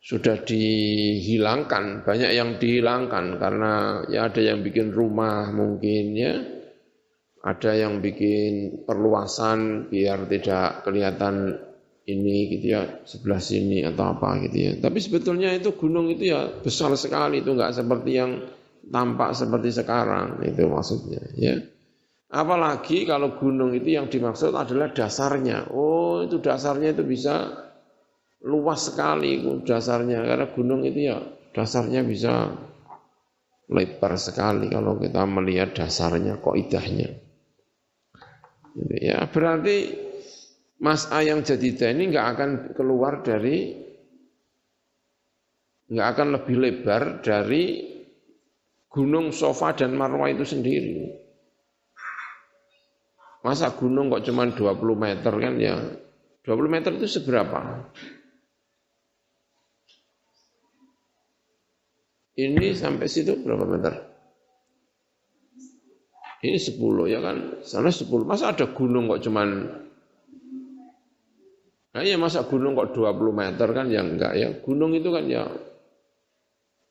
[0.00, 3.72] sudah dihilangkan, banyak yang dihilangkan karena
[4.08, 6.32] ya ada yang bikin rumah mungkin ya,
[7.44, 11.67] ada yang bikin perluasan biar tidak kelihatan
[12.08, 14.72] ini gitu ya sebelah sini atau apa gitu ya.
[14.80, 18.48] Tapi sebetulnya itu gunung itu ya besar sekali itu enggak seperti yang
[18.88, 21.54] tampak seperti sekarang itu maksudnya ya.
[22.28, 25.72] Apalagi kalau gunung itu yang dimaksud adalah dasarnya.
[25.72, 27.68] Oh, itu dasarnya itu bisa
[28.44, 31.18] luas sekali dasarnya karena gunung itu ya
[31.50, 32.54] dasarnya bisa
[33.68, 37.18] lebar sekali kalau kita melihat dasarnya koidahnya
[39.02, 40.07] ya berarti
[40.78, 43.74] Mas A yang jadi ini nggak akan keluar dari
[45.90, 47.82] nggak akan lebih lebar dari
[48.86, 51.18] gunung Sofa dan Marwah itu sendiri.
[53.42, 55.76] Masa gunung kok cuma 20 meter kan ya
[56.46, 57.90] 20 meter itu seberapa?
[62.38, 63.94] Ini sampai situ berapa meter?
[66.38, 68.22] ini 10 ya kan, sana 10.
[68.22, 69.48] Masa ada gunung kok cuman
[71.96, 74.48] Nah ya masa gunung kok 20 meter kan ya enggak ya.
[74.60, 75.48] Gunung itu kan ya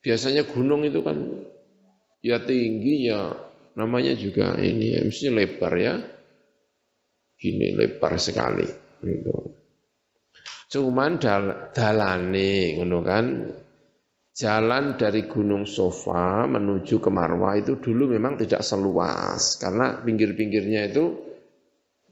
[0.01, 1.17] biasanya gunung itu kan
[2.23, 3.33] ya tinggi ya
[3.77, 5.95] namanya juga ini ya mesti lebar ya.
[7.37, 8.65] Gini lebar sekali
[9.05, 9.53] gitu.
[10.67, 13.25] Cuman dal dalane ngono kan
[14.37, 21.26] jalan dari Gunung Sofa menuju ke Marwah itu dulu memang tidak seluas karena pinggir-pinggirnya itu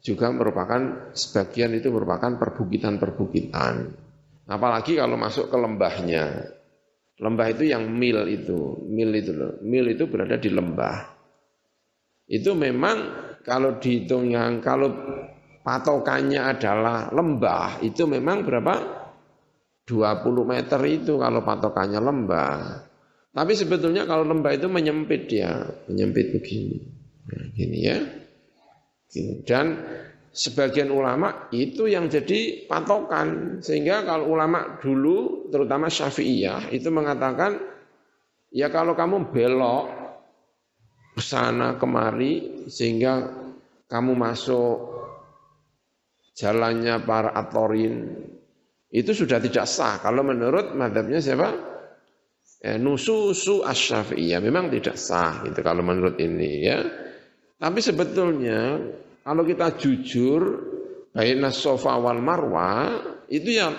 [0.06, 3.74] juga merupakan sebagian itu merupakan perbukitan-perbukitan.
[4.46, 6.26] Apalagi kalau masuk ke lembahnya.
[7.16, 9.58] Lembah itu yang mil itu, mil itu loh.
[9.66, 11.10] Mil itu berada di lembah.
[12.30, 12.98] Itu memang
[13.42, 14.94] kalau dihitung yang kalau
[15.66, 18.76] patokannya adalah lembah, itu memang berapa?
[19.86, 22.58] 20 meter itu kalau patokannya lembah.
[23.34, 26.78] Tapi sebetulnya kalau lembah itu menyempit ya, menyempit begini.
[27.26, 28.25] Nah, gini ya.
[29.10, 29.42] Gini.
[29.46, 29.66] Dan
[30.36, 33.60] sebagian ulama itu yang jadi patokan.
[33.64, 37.58] Sehingga kalau ulama dulu, terutama Syafi'iyah, itu mengatakan,
[38.52, 39.86] ya kalau kamu belok
[41.16, 43.32] ke sana kemari, sehingga
[43.88, 44.78] kamu masuk
[46.36, 48.12] jalannya para atorin,
[48.92, 50.04] itu sudah tidak sah.
[50.04, 51.76] Kalau menurut madhabnya siapa?
[52.64, 57.05] Ya, nususu asyafi'iyah memang tidak sah itu kalau menurut ini ya.
[57.66, 58.78] Tapi sebetulnya
[59.26, 60.42] kalau kita jujur
[61.10, 62.94] baina sofa wal marwa
[63.26, 63.74] itu yang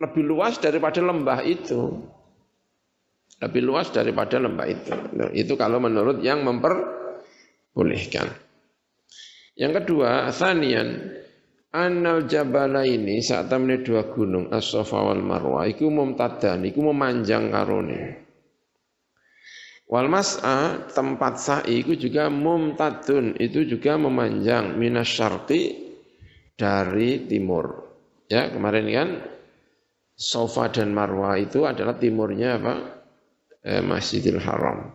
[0.00, 2.08] lebih luas daripada lembah itu.
[3.44, 4.96] Lebih luas daripada lembah itu.
[5.12, 8.32] Nah, itu kalau menurut yang memperbolehkan.
[9.60, 11.12] Yang kedua, asanian
[11.68, 18.27] Anal jabala ini saat temene dua gunung As-Safa wal Marwah iku mumtadan iku memanjang karone.
[19.88, 25.96] Wal mas'a tempat sa'i iku juga mumtadun itu juga memanjang minas syarqi
[26.52, 27.88] dari timur.
[28.28, 29.08] Ya, kemarin kan
[30.12, 32.74] Sofa dan Marwah itu adalah timurnya apa?
[33.64, 34.92] Eh, Masjidil Haram.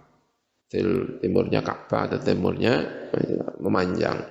[0.69, 2.81] Timurnya Ka'bah atau timurnya
[3.61, 4.29] memanjang.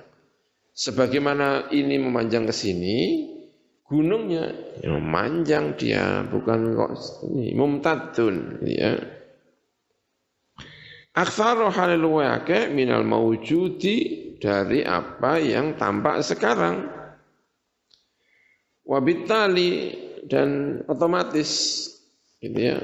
[0.71, 2.97] Sebagaimana ini memanjang ke sini,
[3.83, 6.91] gunungnya ya, memanjang dia, bukan kok
[7.31, 9.22] ini mumtadun ya.
[11.13, 12.09] Aktsaru halil
[12.73, 13.97] minal mawjudi
[14.41, 16.89] dari apa yang tampak sekarang.
[18.83, 19.93] Wabitali
[20.25, 21.49] dan otomatis
[22.41, 22.81] gitu ya.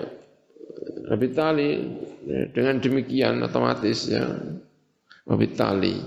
[1.10, 1.70] Wabitali
[2.54, 4.30] dengan demikian otomatis ya.
[5.26, 5.98] Wabitali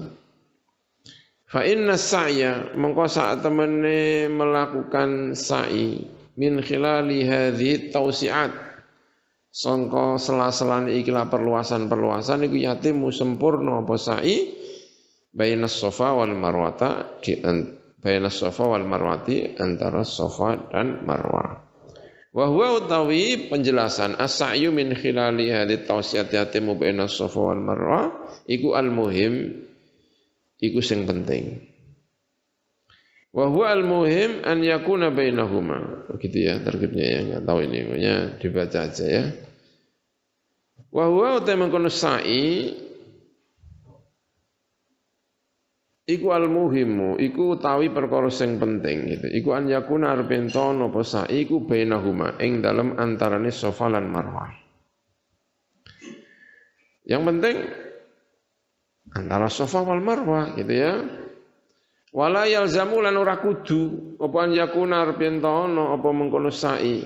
[1.52, 6.00] Fa inna sa'ya mengko saat temene melakukan sa'i
[6.40, 8.71] min khilali hadhi tausiat
[9.52, 14.48] sangka sela-selan ikilah perluasan-perluasan iku yatimu sempurna apa sa'i
[15.28, 17.36] baina sofa wal marwata di
[18.02, 21.68] baina sofa wal marwati antara sofa dan marwah.
[22.32, 28.08] Wa huwa utawi penjelasan as-sa'yu min khilali hadhi tausiat yatimu baina sofa wal marwah
[28.48, 29.52] iku al-muhim
[30.56, 31.71] iku sing penting.
[33.32, 36.04] Wa huwa al-muhim an yakuna bainahuma.
[36.12, 39.24] Begitu ya terkibnya ya, enggak tahu ini pokoknya dibaca aja ya.
[40.92, 42.76] Wa huwa uta mengkono sa'i
[46.04, 49.26] iku al-muhimu, iku utawi perkara sing penting gitu.
[49.32, 54.52] Iku an yakuna arep enten apa sa'i iku bainahuma ing dalem antarane Safa lan Marwah.
[57.08, 57.56] Yang penting
[59.16, 61.21] antara Safa wal Marwah gitu ya.
[62.12, 67.00] Wala yalzamu lan ora kudu apa an yakuna arpentono apa mengkono sa'i.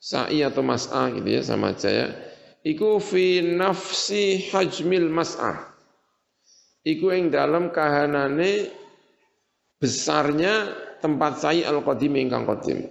[0.00, 2.08] Sa'i atau mas'ah gitu ya sama aja ya.
[2.64, 5.76] Iku fi nafsi hajmil mas'ah.
[6.88, 8.72] Iku ing dalam kahanane
[9.76, 10.72] besarnya
[11.04, 12.88] tempat sa'i al-qadim ingkang qadim.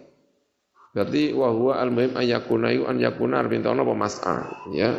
[0.93, 4.93] Berarti wa huwa al-muhim ayakuna yu an yakuna arpentono apa mas'ah ya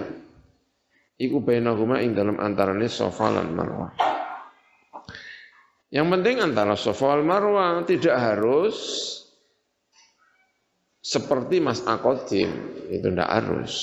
[1.15, 4.20] iku bainahuma ing dalam antarane Safa lan Marwah.
[5.91, 8.79] Yang penting antara Safa wal Marwah tidak harus
[11.03, 12.51] seperti Mas Akodim,
[12.87, 13.75] itu tidak harus.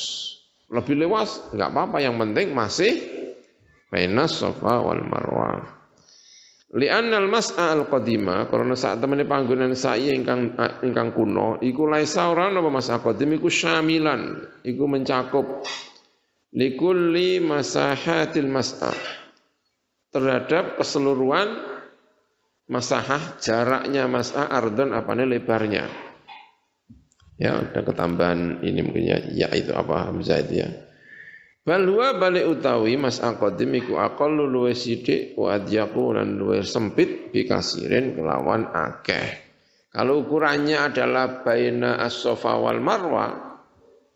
[0.71, 2.95] Lebih luas enggak apa-apa, yang penting masih
[3.91, 5.77] bainas Safa wal Marwah.
[6.67, 10.51] Li'annal mas'a al-qadima karena saat temene panggonan sa'i ingkang
[10.83, 14.35] ingkang kuno iku laisa ora apa mas qadim iku syamilan
[14.67, 15.63] iku mencakup
[16.51, 18.99] likulli masahatil mas'ah
[20.11, 21.76] terhadap keseluruhan
[22.67, 25.87] masahah jaraknya mas'ah ardon apanya lebarnya
[27.39, 30.69] ya ada ketambahan ini mungkin ya, ya itu apa hamzah itu ya
[31.67, 37.27] Bal huwa balik utawi mas aqadim iku aqallu luwe sithik wa adyaku lan luwe sempit
[37.35, 39.35] bikasirin kelawan akeh.
[39.91, 43.59] Kalau ukurannya adalah baina as-sofa wal marwa,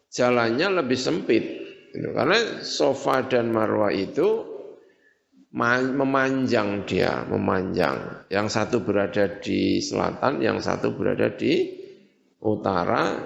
[0.08, 1.44] jalannya lebih sempit.
[1.92, 4.51] Karena sofa dan marwa itu
[5.52, 8.28] memanjang dia, memanjang.
[8.32, 11.68] Yang satu berada di selatan, yang satu berada di
[12.40, 13.20] utara,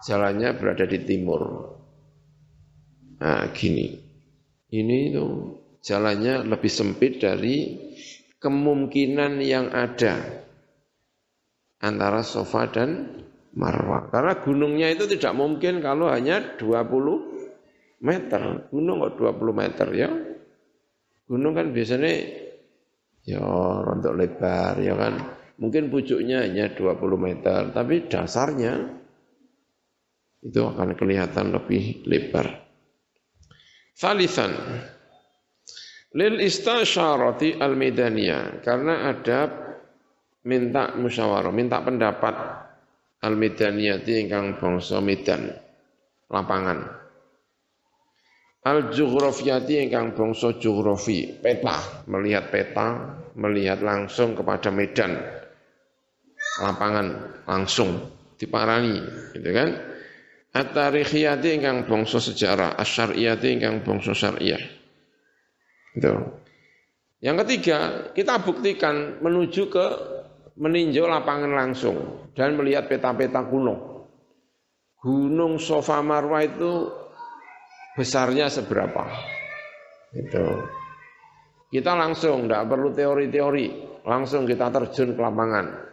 [0.00, 1.42] jalannya berada di timur.
[3.20, 4.08] Nah, gini.
[4.70, 5.26] Ini itu
[5.82, 7.74] jalannya lebih sempit dari
[8.38, 10.46] kemungkinan yang ada
[11.82, 13.20] antara sofa dan
[13.52, 14.08] marwah.
[14.08, 18.70] Karena gunungnya itu tidak mungkin kalau hanya 20 meter.
[18.70, 20.29] Gunung kok 20 meter ya.
[21.30, 22.10] Gunung kan biasanya
[23.22, 23.38] ya
[23.86, 25.14] rontok lebar ya kan.
[25.62, 28.80] Mungkin pucuknya hanya 20 meter, tapi dasarnya
[30.42, 32.48] itu akan kelihatan lebih lebar.
[33.94, 34.56] Thalithan
[36.16, 39.40] lil istasyarati al medaniyah karena ada
[40.48, 42.34] minta musyawarah, minta pendapat
[43.20, 45.54] al medaniyati ingkang bangsa medan
[46.26, 46.99] lapangan.
[48.60, 55.16] Al jughrafiyati ingkang bangsa geografi, peta, melihat peta, melihat langsung kepada medan
[56.60, 58.04] lapangan langsung
[58.36, 59.00] diparani,
[59.32, 59.70] gitu kan?
[60.52, 64.60] At-tarikhiyati ingkang bangsa sejarah, asyariyati ingkang bangsa syariah.
[65.96, 66.12] Itu.
[67.24, 67.78] Yang ketiga,
[68.12, 69.86] kita buktikan menuju ke
[70.60, 74.04] meninjau lapangan langsung dan melihat peta-peta kuno.
[75.00, 76.99] Gunung Sofa Marwa itu
[77.96, 79.06] besarnya seberapa?
[80.14, 80.46] Itu.
[81.70, 83.66] Kita langsung, tidak perlu teori-teori,
[84.02, 85.90] langsung kita terjun ke lapangan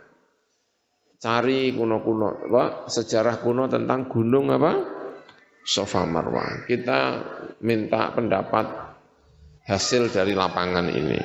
[1.18, 4.72] cari kuno-kuno apa sejarah kuno tentang gunung apa
[5.68, 6.64] Sofa Marwa.
[6.64, 7.00] Kita
[7.60, 8.66] minta pendapat
[9.68, 11.20] hasil dari lapangan ini.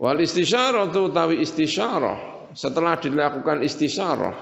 [0.00, 2.18] Wal istisyarah itu tawi istisyarah
[2.56, 4.34] setelah dilakukan istisyarah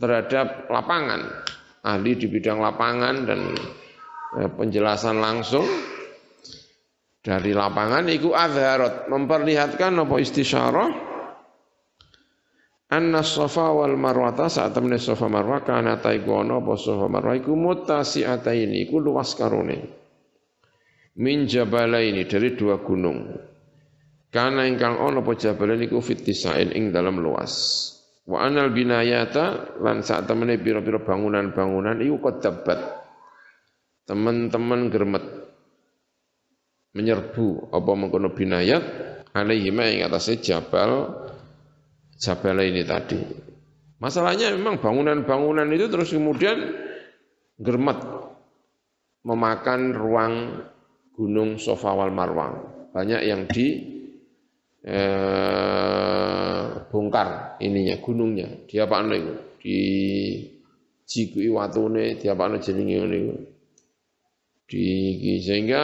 [0.00, 1.44] terhadap lapangan
[1.84, 3.40] ahli di bidang lapangan dan
[4.36, 5.64] penjelasan langsung
[7.24, 10.88] dari lapangan iku azharat memperlihatkan apa istisyarah
[12.86, 17.58] Anna sofa wal marwata saat temen sofa marwa kana taiku ana apa sofa marwa iku
[17.58, 19.78] mutasiataini iku luas karone.
[21.18, 23.26] Min jabalaini dari dua gunung.
[24.30, 27.90] Kana ingkang ana apa jabalain iku fitisain ing dalam luas.
[28.22, 33.05] Wa anal binayata lan saat temene pira-pira bangunan-bangunan iku kodabat.
[34.06, 35.26] Teman-teman germet
[36.94, 38.82] menyerbu apa mengkono binayat
[39.34, 41.26] alaihi ma ing atase jabal
[42.16, 43.20] Jabala ini tadi.
[44.00, 46.56] Masalahnya memang bangunan-bangunan itu terus kemudian
[47.60, 48.00] germet
[49.24, 50.34] memakan ruang
[51.12, 52.52] gunung Sofa wal Marwah.
[52.92, 53.66] Banyak yang di
[54.80, 58.64] eh, bongkar ininya gunungnya.
[58.64, 59.32] Di apa itu?
[59.60, 59.78] Di
[61.06, 63.55] Jigui watune di apa jenenge itu.
[64.66, 65.82] Di sehingga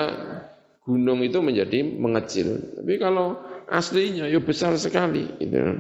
[0.83, 2.79] gunung itu menjadi mengecil.
[2.83, 3.39] Tapi kalau
[3.71, 5.79] aslinya ya besar sekali gitu.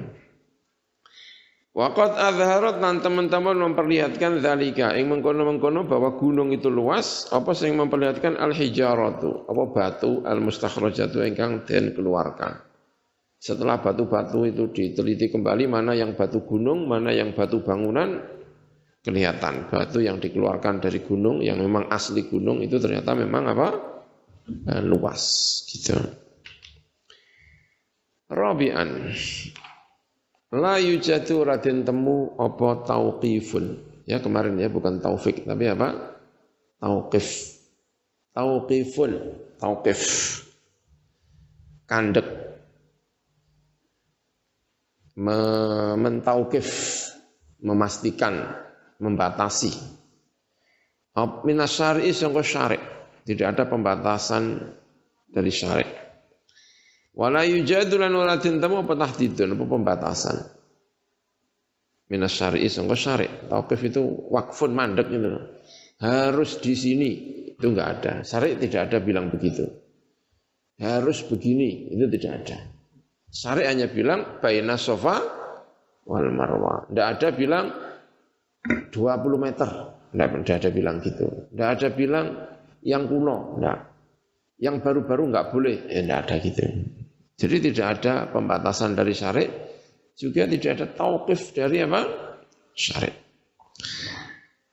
[1.72, 8.36] Waqat azharat dan teman-teman memperlihatkan zalika ing mengkono-mengkono bahwa gunung itu luas apa sing memperlihatkan
[8.36, 12.60] al hijaratu apa batu al mustakhrajatu ingkang den keluarkan.
[13.40, 18.20] Setelah batu-batu itu diteliti kembali mana yang batu gunung, mana yang batu bangunan
[19.02, 23.68] kelihatan batu yang dikeluarkan dari gunung yang memang asli gunung itu ternyata memang apa?
[24.46, 25.22] Eh, luas
[25.70, 25.98] gitu.
[28.32, 29.12] Rabi'an
[30.52, 33.80] La yujadu raden temu apa tauqifun.
[34.04, 36.12] Ya kemarin ya bukan taufik tapi apa?
[36.76, 37.56] Tauqif.
[38.36, 39.12] Tauqifun.
[39.56, 40.02] Tauqif.
[41.88, 42.28] Kandek.
[45.16, 45.40] Me
[45.96, 46.68] mentauqif.
[47.64, 48.62] Memastikan.
[49.00, 49.72] Membatasi.
[51.44, 52.80] Minas syari'i sangka syari'
[53.22, 54.58] Tidak ada pembatasan
[55.28, 56.02] dari syari'
[57.12, 60.36] Wala yujadu lan wala tintamu apa tahdidun apa pembatasan.
[62.08, 63.28] Minas syari'i sangka syari.
[63.52, 64.00] Tauqif itu
[64.32, 65.28] wakfun mandek gitu.
[66.00, 67.10] Harus di sini
[67.52, 68.12] itu enggak ada.
[68.24, 69.68] Syari tidak ada bilang begitu.
[70.80, 72.58] Harus begini itu tidak ada.
[73.28, 75.20] Syari hanya bilang baina sofa
[76.08, 76.88] wal marwa.
[76.88, 77.66] Tidak ada bilang
[78.62, 78.94] 20
[79.42, 79.70] meter.
[80.12, 81.26] Tidak ada bilang gitu.
[81.50, 82.26] Tidak ada bilang
[82.84, 83.58] yang kuno.
[83.58, 83.78] Tidak.
[84.62, 85.76] Yang baru-baru enggak boleh.
[85.90, 86.64] Ya, tidak ada gitu.
[87.42, 89.50] Jadi tidak ada pembatasan dari syar'i,
[90.14, 92.00] juga tidak ada tauqif dari apa?
[92.70, 93.10] Syar'i.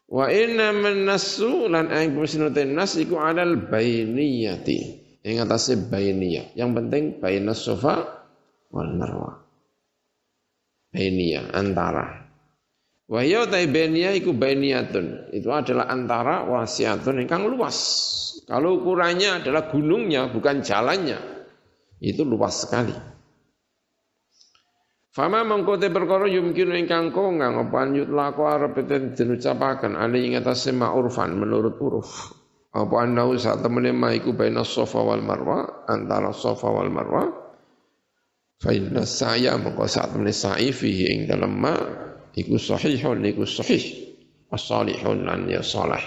[0.09, 4.77] Wa inna man nasu lan ing musnute nas iku alal bainiyati.
[5.25, 6.53] Ing atase bainiyah.
[6.53, 8.25] Yang penting bainas sofa
[8.69, 9.41] wal marwah.
[10.93, 12.28] Bainiyah antara.
[13.09, 15.33] Wa ya ta bainiyah iku bainiyatun.
[15.33, 17.77] Itu adalah antara wasiatun ingkang luas.
[18.45, 21.17] Kalau ukurannya adalah gunungnya bukan jalannya.
[21.97, 22.93] Itu luas sekali.
[25.09, 31.33] Fama mengkote perkara yumkinu ingkang kongang apa yutlaqo arep den ucapaken ali ing atase ma'urfan
[31.33, 32.29] menurut uruf.
[32.69, 37.25] Apa anau saat temene ma iku baina sofa wal marwa antara sofa wal marwa.
[38.61, 41.21] Fa inna saya mengko saat temene sa'i fihi ing
[41.57, 41.73] ma
[42.35, 44.09] iku sahihun iku sahih.
[44.49, 46.01] As-salihun lan ya salih.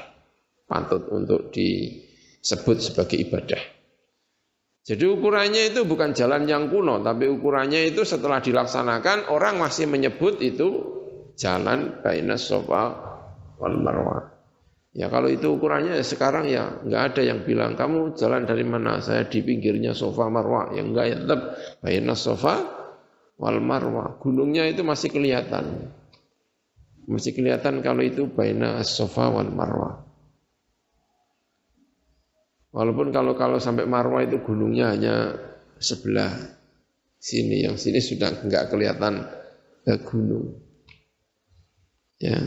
[0.67, 3.63] Pantut untuk disebut sebagai ibadah.
[4.83, 10.43] Jadi ukurannya itu bukan jalan yang kuno, tapi ukurannya itu setelah dilaksanakan orang masih menyebut
[10.43, 10.83] itu
[11.39, 12.91] jalan baina sofa
[13.63, 14.27] wal marwah.
[14.91, 18.99] Ya kalau itu ukurannya ya sekarang ya nggak ada yang bilang kamu jalan dari mana?
[18.99, 20.75] Saya di pinggirnya sofa marwah.
[20.75, 21.41] Ya enggak ya tetap
[22.19, 22.55] sofa
[23.39, 24.19] wal marwah.
[24.19, 25.95] Gunungnya itu masih kelihatan.
[27.11, 30.13] Masih kelihatan kalau itu baina sofa wal marwah.
[32.73, 35.37] Walaupun kalau kalau sampai Marwah itu gunungnya hanya
[35.77, 36.33] sebelah
[37.21, 39.29] sini, yang sini sudah enggak kelihatan
[39.85, 40.57] eh, gunung.
[42.17, 42.41] Ya,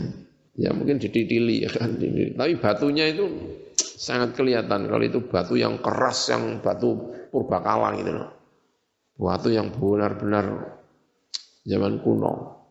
[0.58, 1.94] ya mungkin dididili ya kan,
[2.34, 3.30] tapi batunya itu
[3.78, 8.30] sangat kelihatan kalau itu batu yang keras, yang batu purbakala gitu loh.
[9.14, 10.74] Batu yang benar-benar
[11.62, 12.65] zaman kuno.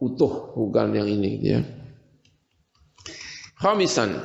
[0.00, 1.60] Utuh bukan yang ini ya.
[3.60, 4.16] Khamisan.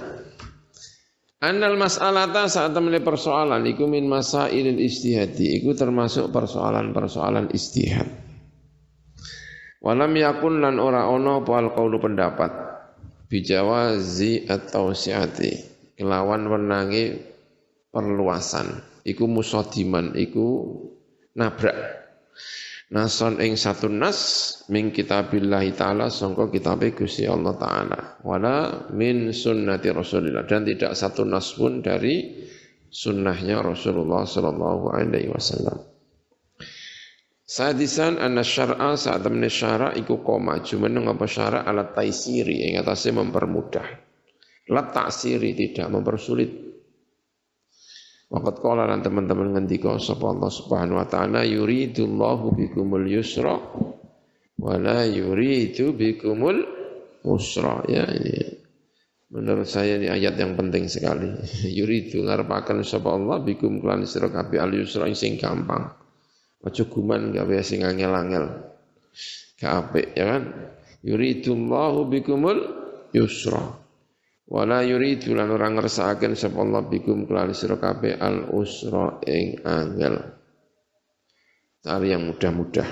[1.43, 8.07] Annal mas'alata saat temen persoalan iku min masailil istihadi iku termasuk persoalan-persoalan istihad.
[9.83, 12.51] Walam yakun lan ora ono apa qaulu pendapat.
[13.27, 15.75] Bijawazi atau siati.
[15.99, 17.13] Kelawan wenangi
[17.91, 18.81] perluasan.
[19.05, 20.65] Iku musodiman iku
[21.37, 21.77] nabrak
[22.93, 24.19] nason ing satu nas
[24.69, 27.99] min kitabillahi taala sangka kitabe Gusti Allah taala.
[28.21, 30.45] Wala min sunnati Rasulillah.
[30.45, 32.45] Dan tidak satu nas pun dari
[32.91, 35.81] sunnahnya Rasulullah sallallahu alaihi wasallam.
[37.45, 40.65] Sadisan anna syar'a saat temen syara iku koma.
[40.65, 41.61] Jumeneng apa syara?
[41.61, 43.85] Alat taisiri yang atasnya mempermudah.
[44.65, 46.74] Lat taksiri tidak mempersulit
[48.25, 53.53] Waqat qala lan teman-teman ngendika sapa Allah Subhanahu wa taala yuridullahu bikumul yusra
[54.55, 56.57] wa la yuridu bikumul
[57.21, 58.65] usra ya ini.
[59.35, 61.27] Menurut saya ini ayat yang penting sekali.
[61.81, 65.91] Yuridu ngarepaken sapa Allah bikum kelan sira kabeh al yusra sing gampang.
[66.63, 68.45] Aja guman gawe sing angel-angel.
[69.59, 70.43] Gak apik ya kan.
[71.03, 72.57] Yuridullahu bikumul
[73.11, 73.84] yusra.
[74.45, 80.21] Wala yuridu lan ora ngersakaken sapa Allah bikum kelan sira kabeh al usra ing angel.
[81.81, 82.89] Cari yang mudah-mudah.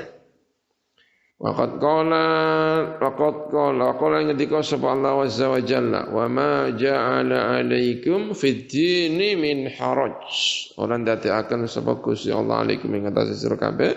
[1.43, 2.25] Waqad qala
[2.97, 9.37] waqad qala qala ngendika sapa Allah azza wa jalla wa ma ja'ala alaikum fid dini
[9.37, 10.25] min haraj.
[10.81, 13.93] Ora ndadekaken sapa Gusti Allah alaikum ing atas sira kabeh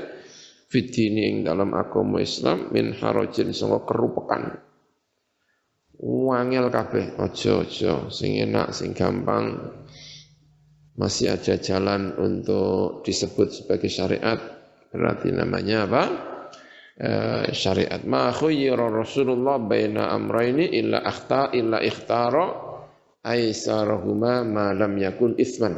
[0.69, 4.66] fid dini ing dalam agama Islam min harajin sanga kerupekan.
[5.97, 9.73] Wangel kabeh, ojo-ojo, sing enak, sing gampang.
[10.97, 14.37] Masih ada jalan untuk disebut sebagai syariat.
[14.93, 16.03] Berarti namanya apa?
[16.97, 17.11] E,
[17.53, 18.01] syariat.
[18.05, 22.45] Ma khuyyira Rasulullah baina amraini illa akhta illa ikhtara
[23.25, 25.77] aisarahuma ma lam yakun isman.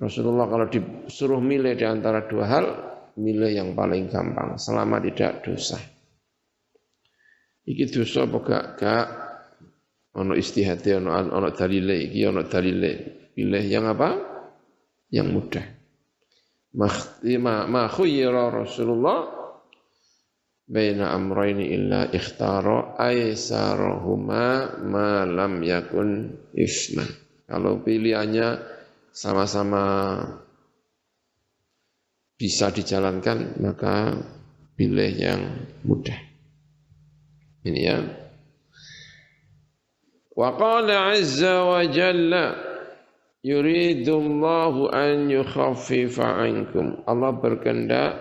[0.00, 2.66] Rasulullah kalau disuruh milih di antara dua hal,
[3.20, 5.76] milih yang paling gampang selama tidak dosa.
[7.66, 8.64] Iki dosa apa gak?
[8.80, 9.06] Gak
[10.16, 12.92] ono istihati, ono ono dalile iki ono dalile.
[13.30, 14.08] Pilih yang apa?
[15.10, 15.66] Yang mudah.
[16.70, 19.26] Ma khuyyira Rasulullah
[20.70, 27.10] baina amrayni illa ikhtara aisarahuma ma lam yakun isman.
[27.50, 28.62] Kalau pilihannya
[29.10, 29.82] sama-sama
[32.38, 34.14] bisa dijalankan maka
[34.78, 35.42] pilih yang
[35.82, 36.29] mudah.
[37.60, 37.98] Ini ya.
[40.32, 42.56] Wa qala azza wa jalla
[43.44, 47.04] yuridullahu an yukhaffifa ankum.
[47.04, 48.16] Allah berkehendak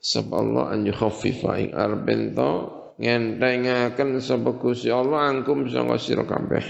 [0.00, 2.50] sapa Allah an yukhaffifa ing arbento
[2.96, 6.64] ngentengaken sapa Gusti Allah angkum sanga sira kabeh.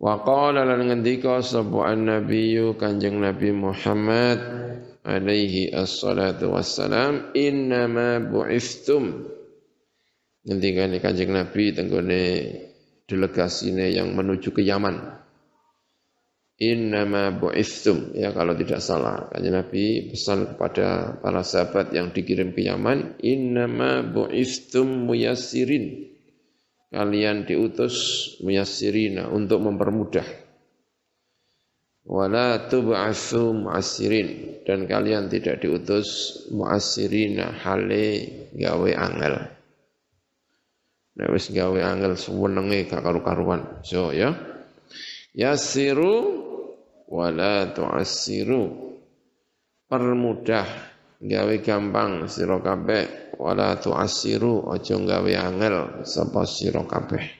[0.00, 4.40] Wa qala lan ngendika sapa an-nabiyyu Kanjeng Nabi Muhammad
[5.04, 9.28] alaihi assalatu wassalam innama bu'ithtum.
[10.40, 12.22] Ngendikane Kanjeng Nabi tenggone
[13.04, 15.20] delegasinya yang menuju ke Yaman.
[16.60, 19.28] Innama bu'ithum ya kalau tidak salah.
[19.32, 26.12] Kanjeng Nabi pesan kepada para sahabat yang dikirim ke Yaman innama bu'ithum muyassirin.
[26.90, 27.94] Kalian diutus
[28.42, 30.49] muyassirina untuk mempermudah
[32.10, 34.58] wala tub'atsu mu'assirin.
[34.66, 38.06] Dan kalian tidak diutus mu'assirina hale
[38.50, 39.34] gawe angel.
[41.14, 43.86] Nek wis gawe angel suwenenge gak karu-karuan.
[43.86, 44.34] So ya.
[45.30, 46.14] Yasiru
[47.06, 48.90] wala tu'assiru.
[49.86, 50.66] Permudah
[51.22, 53.34] gawe gampang sira kabeh.
[53.38, 57.38] Wala tu'assiru aja gawe angel sapa sira kabeh.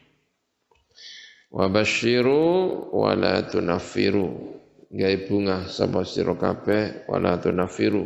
[1.51, 2.47] Wa basyiru
[2.95, 4.60] wala tunaffiru
[4.91, 8.05] gawe bunga sapa sira kabeh wala tunaffiru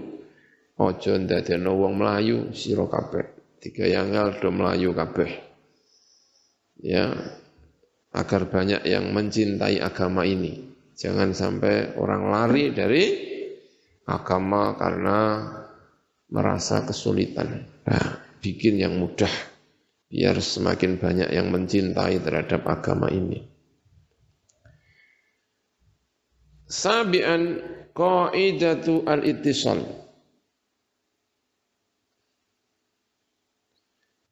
[0.76, 3.24] aja ndadekno wong melayu sira kabeh
[3.60, 5.30] tiga angel do melayu kabeh
[6.84, 7.08] ya
[8.14, 13.04] agar banyak yang mencintai agama ini Jangan sampai orang lari dari
[14.06, 15.42] agama karena
[16.30, 17.66] merasa kesulitan.
[17.82, 18.06] Nah,
[18.38, 19.30] bikin yang mudah
[20.06, 23.42] biar semakin banyak yang mencintai terhadap agama ini.
[26.64, 27.60] Sabian
[27.92, 29.84] qaidatu al-ittisal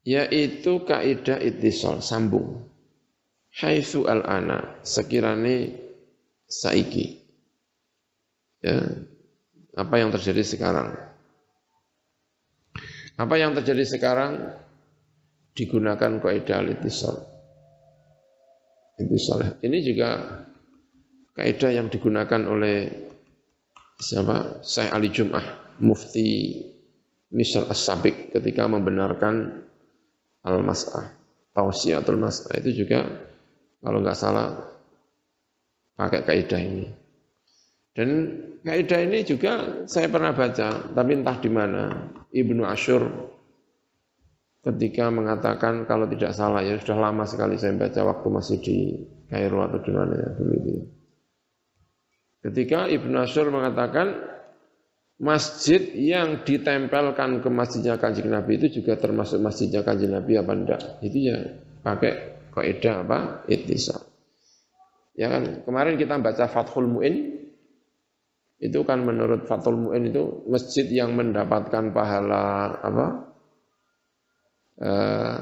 [0.03, 2.67] yaitu kaidah ittisal sambung
[3.55, 5.77] haitsu al-ana sekirane
[6.49, 7.21] saiki.
[8.63, 8.81] Ya,
[9.77, 10.95] apa yang terjadi sekarang?
[13.21, 14.57] Apa yang terjadi sekarang
[15.53, 17.29] digunakan kaidah al-ittisal.
[19.61, 20.11] Ini juga
[21.37, 22.89] kaidah yang digunakan oleh
[23.99, 24.61] siapa?
[24.65, 26.61] Syekh Ali Jum'ah, mufti
[27.33, 29.65] Misal As-Sabiq ketika membenarkan
[30.45, 31.17] al-mas'ah,
[31.57, 33.09] tausiatul mas'ah itu juga
[33.81, 34.53] kalau nggak salah
[35.97, 36.87] pakai kaidah ini.
[37.97, 38.09] Dan
[38.61, 41.85] kaidah ini juga saya pernah baca, tapi entah di mana.
[42.33, 43.05] Ibnu Ashur
[44.65, 48.77] ketika mengatakan kalau tidak salah ya sudah lama sekali saya baca waktu masih di
[49.29, 50.73] Kairo atau di mana ya dulu itu.
[52.43, 54.19] Ketika Ibnu Ashur mengatakan
[55.23, 60.81] masjid yang ditempelkan ke masjidnya kanjeng Nabi itu juga termasuk masjidnya kanjeng Nabi apa enggak?
[61.07, 61.39] Itu ya
[61.87, 62.13] pakai
[62.51, 63.19] kaidah apa?
[63.47, 64.03] Ittisal.
[65.13, 67.45] Ya kan, kemarin kita baca Fathul Mu'in,
[68.59, 73.07] itu kan menurut Fathul Mu'in itu masjid yang mendapatkan pahala apa?
[74.83, 75.39] Eh,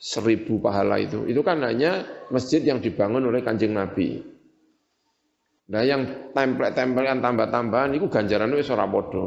[0.00, 1.28] seribu pahala itu.
[1.28, 4.35] Itu kan hanya masjid yang dibangun oleh kanjeng Nabi.
[5.66, 9.26] Nah yang template-templean tambah-tambahan itu ganjaran itu ora padha.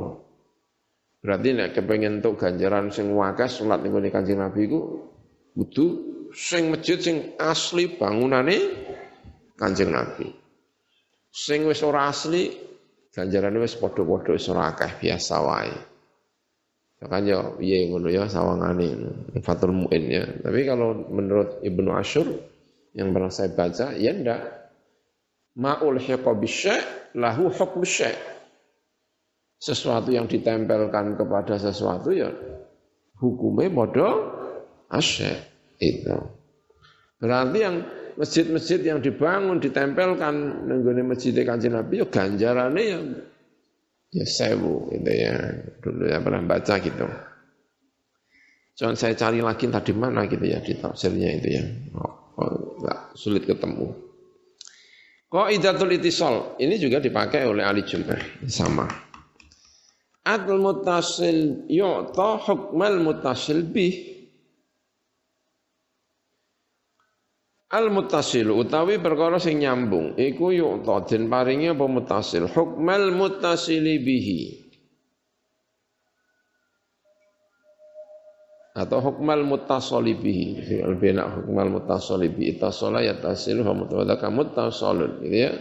[1.19, 4.79] Berarti nek kepengen untuk ganjaran sing wakas salat ning kanjeng Nabi iku
[5.51, 5.85] kudu
[6.31, 8.57] sing masjid sing asli bangunane
[9.59, 10.31] Kanjeng Nabi.
[11.29, 12.47] Sing wis ora asli
[13.11, 15.75] ganjarane wis padha-padha wis ora akeh biasa wae.
[16.99, 18.87] Kan ya piye ngono ya sawangane
[19.43, 20.23] Fatul Muin ya.
[20.23, 22.27] Tapi kalau menurut Ibnu Ashur
[22.95, 24.58] yang pernah saya baca ya ndak
[25.59, 26.31] ma'ul hiqa
[27.19, 28.15] lahu hukm syai'
[29.59, 32.31] sesuatu yang ditempelkan kepada sesuatu ya
[33.19, 34.09] hukumnya padha
[34.87, 35.27] asy
[35.83, 36.15] itu.
[37.19, 37.75] Berarti yang
[38.15, 42.99] masjid-masjid yang dibangun ditempelkan nenggone masjid Kanjeng Nabi ya ganjarane ya
[44.15, 45.35] ya sewu gitu ya.
[45.83, 47.07] Dulu ya pernah baca gitu.
[48.79, 51.63] Jangan saya cari lagi tadi mana gitu ya di tafsirnya itu ya.
[51.99, 54.08] Oh, oh, sulit ketemu.
[55.29, 56.57] Qaidatul itisal.
[56.57, 58.49] Ini juga dipakai oleh Ali Jum'ah.
[58.49, 58.89] Sama.
[60.25, 64.17] Adl mutasil yu'ta hukmal mutasil bih.
[67.69, 70.17] Al muttasil utawi perkara sing nyambung.
[70.17, 74.58] Iku yu'ta den paringi apa muttasil hukmal muttasili bihi
[78.73, 85.37] atau hukmal muttasali bihi fi'il bina hukmal muttasali bihi ittasala yattasilu fa mutawadaka muttasalun gitu
[85.37, 85.51] ya.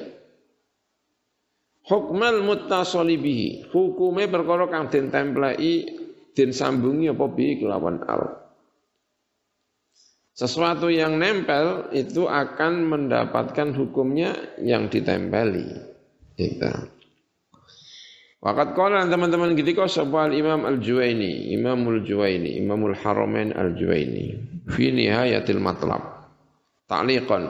[1.89, 5.73] Hukmal muttasali bihi hukume perkara kang den templeki
[6.37, 8.45] den sambungi apa bihi kelawan al.
[10.39, 15.67] Sesuatu yang nempel itu akan mendapatkan hukumnya yang ditempeli.
[16.39, 16.98] Itu.
[18.39, 24.39] Wakat kolan teman-teman ketika sebuah Imam Al-Juwaini, Imamul Juwaini, Imamul Haramain Al-Juwaini,
[24.71, 26.31] fi nihayatil matlab.
[26.87, 27.45] Ta'liqan.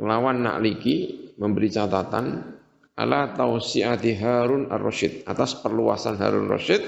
[0.00, 2.56] Lawan nakliki memberi catatan
[3.00, 6.84] ala tausiati Harun Ar-Rasyid atas perluasan Harun Rasyid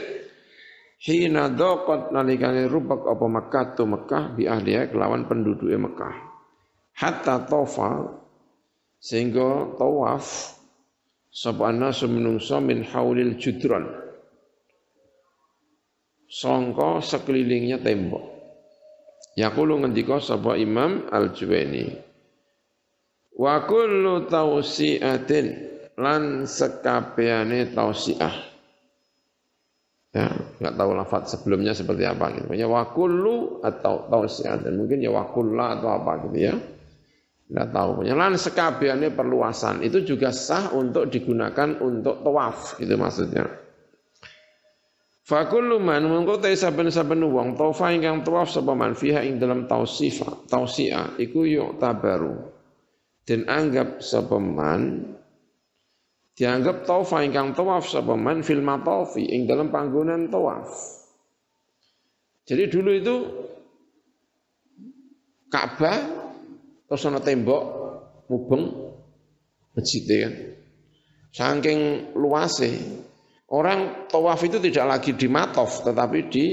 [1.00, 6.14] hina daqat nalikane rubak apa Makkah tu Mekah bi ahliya kelawan penduduknya Mekah
[7.00, 8.20] hatta tofa
[9.02, 10.56] sehingga tawaf
[11.32, 13.88] sapa anasu menungso min haulil judron.
[16.28, 18.24] Sangka sekelilingnya tembok.
[19.36, 21.88] Yaqulu ngendika sapa Imam Al-Juwaini.
[23.32, 28.52] Wa kullu tausiatin lan sekabehane tausiah.
[30.12, 30.28] Ya,
[30.60, 32.52] nggak tahu lafaz sebelumnya seperti apa gitu.
[32.52, 36.54] Ya wakullu atau tausiah dan mungkin ya wakulla atau apa gitu ya.
[37.50, 37.90] Nggak tahu.
[38.04, 43.48] Punya lan sekabiannya perluasan itu juga sah untuk digunakan untuk tawaf gitu maksudnya.
[45.22, 51.14] Fakullu man mengko te saben-saben wong ingkang tawaf sapa man fiha ing dalam tausifa tausia
[51.18, 52.52] iku yuk tabaru.
[53.22, 55.14] Dan anggap sapa man
[56.34, 60.68] dianggap tawaf ingkang tawaf sapa man fil matafi ing dalam panggonan tawaf.
[62.42, 63.16] Jadi dulu itu
[65.52, 66.21] Ka'bah
[66.92, 67.62] terus ana tembok
[68.28, 68.68] mubeng
[69.72, 70.32] masjid kan.
[71.32, 72.76] Saking luasnya
[73.48, 76.44] orang tawaf itu tidak lagi di matof tetapi di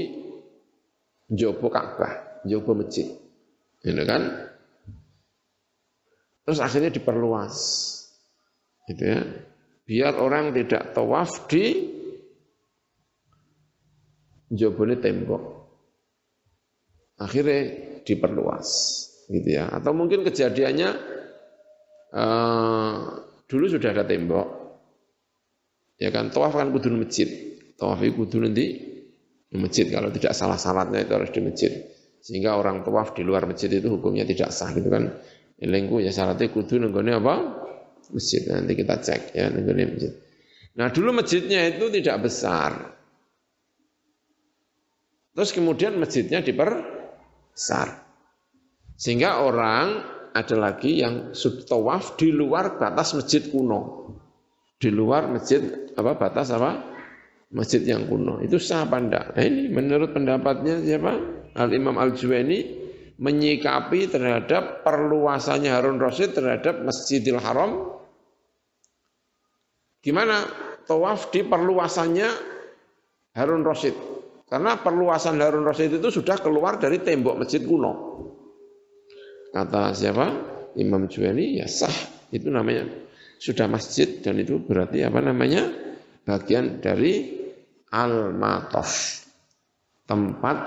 [1.28, 3.04] jopo Ka'bah, jopo masjid.
[3.84, 4.48] Gitu kan?
[6.48, 7.56] Terus akhirnya diperluas.
[8.88, 9.20] Gitu ya
[9.84, 11.84] biar orang tidak tawaf di
[14.48, 15.44] jobone tembok.
[17.20, 17.60] Akhirnya
[18.08, 19.70] diperluas gitu ya.
[19.70, 20.90] Atau mungkin kejadiannya
[22.12, 22.94] uh,
[23.46, 24.46] dulu sudah ada tembok.
[26.00, 27.28] Ya kan tawaf kan kudu masjid.
[27.78, 28.66] Tawaf itu kudu nanti
[29.50, 31.72] di masjid kalau tidak salah syaratnya itu harus di masjid.
[32.20, 35.14] Sehingga orang tawaf di luar masjid itu hukumnya tidak sah gitu kan.
[35.60, 37.34] Elengku ya syaratnya kudu nenggone apa?
[38.10, 38.42] masjid.
[38.50, 40.12] Nanti kita cek ya negeri masjid.
[40.80, 42.96] Nah dulu masjidnya itu tidak besar.
[45.36, 47.99] Terus kemudian masjidnya diperbesar.
[49.00, 50.04] Sehingga orang
[50.36, 51.32] ada lagi yang
[51.64, 54.12] tawaf di luar batas masjid kuno.
[54.76, 56.84] Di luar masjid apa batas apa?
[57.56, 58.44] Masjid yang kuno.
[58.44, 59.00] Itu sah apa?
[59.00, 61.16] Nah, ini menurut pendapatnya siapa?
[61.56, 62.78] Al-Imam Al-Juwaini
[63.16, 68.00] menyikapi terhadap perluasannya Harun Rasid terhadap Masjidil Haram
[70.00, 70.48] Gimana
[70.88, 72.28] tawaf di perluasannya
[73.36, 73.92] Harun Rasid?
[74.48, 77.92] Karena perluasan Harun Rasid itu sudah keluar dari tembok masjid kuno.
[79.50, 80.26] Kata siapa?
[80.78, 81.92] Imam Juwani, ya sah.
[82.30, 82.86] Itu namanya
[83.42, 85.66] sudah masjid dan itu berarti apa namanya?
[86.22, 87.40] Bagian dari
[87.90, 89.24] al-matof.
[90.06, 90.58] Tempat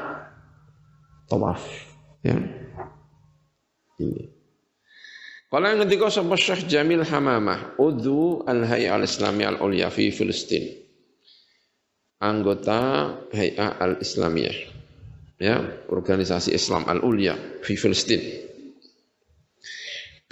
[1.31, 1.63] tawaf.
[2.23, 2.35] Ya.
[3.99, 4.23] Ini.
[5.53, 10.81] Kalau yang ketiga sapa Syekh Jamil Hamamah, udhu al-hay'a al-islami al-ulya fi Filistin.
[12.17, 14.57] Anggota hay'a al-islamiyah.
[15.37, 15.61] Ya,
[15.91, 18.49] organisasi Islam al-ulya fi Filistin.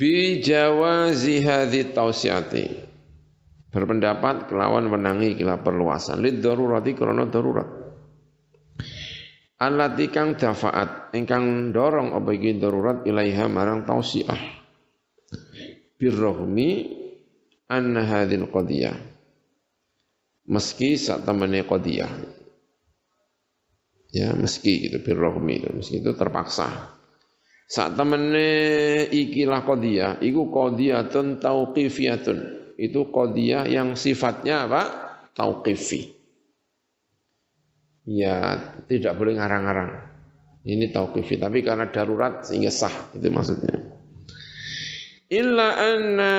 [0.02, 2.66] Bi jawazi hadhi tausiati.
[3.70, 6.26] Berpendapat kelawan menangi kila perluasan.
[6.26, 7.70] Lid darurati krono darurat.
[9.62, 14.62] Allati kang dafaat ingkang dorong apa iki darurat ilaiha marang tausiah
[16.02, 16.98] birrohmi
[17.70, 18.98] anna hadhil qadiyah
[20.50, 22.10] meski saat temannya qadiyah
[24.10, 26.98] ya meski itu birrohmi itu meski itu terpaksa
[27.72, 32.38] saat temannya ikilah qadiyah iku qadiyatun tauqifiyatun.
[32.76, 34.82] Itu qadiyah yang sifatnya apa?
[35.32, 36.12] Tauqifi.
[38.12, 38.60] Ya
[38.92, 39.92] tidak boleh ngarang-ngarang.
[40.68, 43.80] Ini tauqifi tapi karena darurat sehingga sah itu maksudnya.
[45.32, 46.32] Illa anna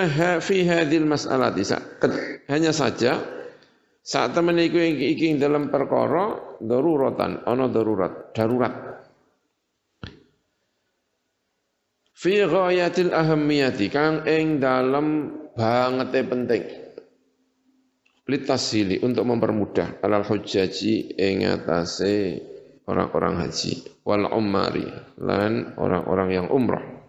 [0.44, 1.64] fi hadhil mas'alati
[2.52, 3.16] hanya saja
[4.04, 8.91] saat temen iku iki dalam perkara daruratan ana darurat darurat
[12.22, 16.64] fi ghayatil ahammiyati kang ing dalam bangete penting.
[18.30, 19.98] Litasili untuk mempermudah.
[19.98, 22.38] Alal hujaji ing atase
[22.86, 23.82] orang-orang haji.
[24.06, 24.86] Wal umari
[25.18, 27.02] lan orang-orang yang umrah.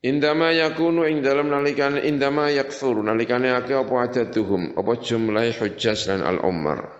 [0.00, 6.24] Indama yakunu ing dalam nalikan indama yakfur nalikane akeh apa adaduhum apa jumlah hujjaj lan
[6.24, 6.99] al umar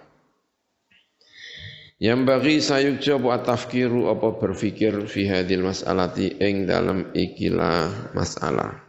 [2.00, 8.88] yang bagi sayukja apa tafkiru apa berfikir fi hadil mas'alati ing dalam ikilah masalah.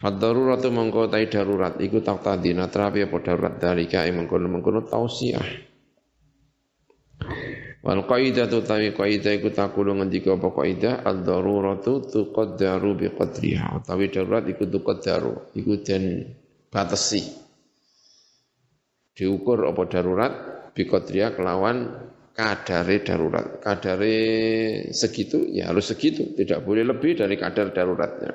[0.00, 3.60] Fad daruratu mongko tai darurat iku tak tadi natrapi apa darurat?
[3.60, 5.44] Dalika ing mengkono-mengkono tausiah.
[7.84, 13.84] Wal qaidatu tawi qaidah iku takulu ngendika apa qaidah ad-daruratu tuqaddaru bi qadriha.
[13.84, 16.32] Tawi darurat iku tuqaddaru, iku den
[16.72, 17.20] batesi.
[19.12, 20.32] Diukur apa darurat?
[20.74, 21.86] Bikodria kelawan
[22.34, 23.62] kadare darurat.
[23.62, 24.14] Kadare
[24.90, 28.34] segitu ya harus segitu, tidak boleh lebih dari kadar daruratnya.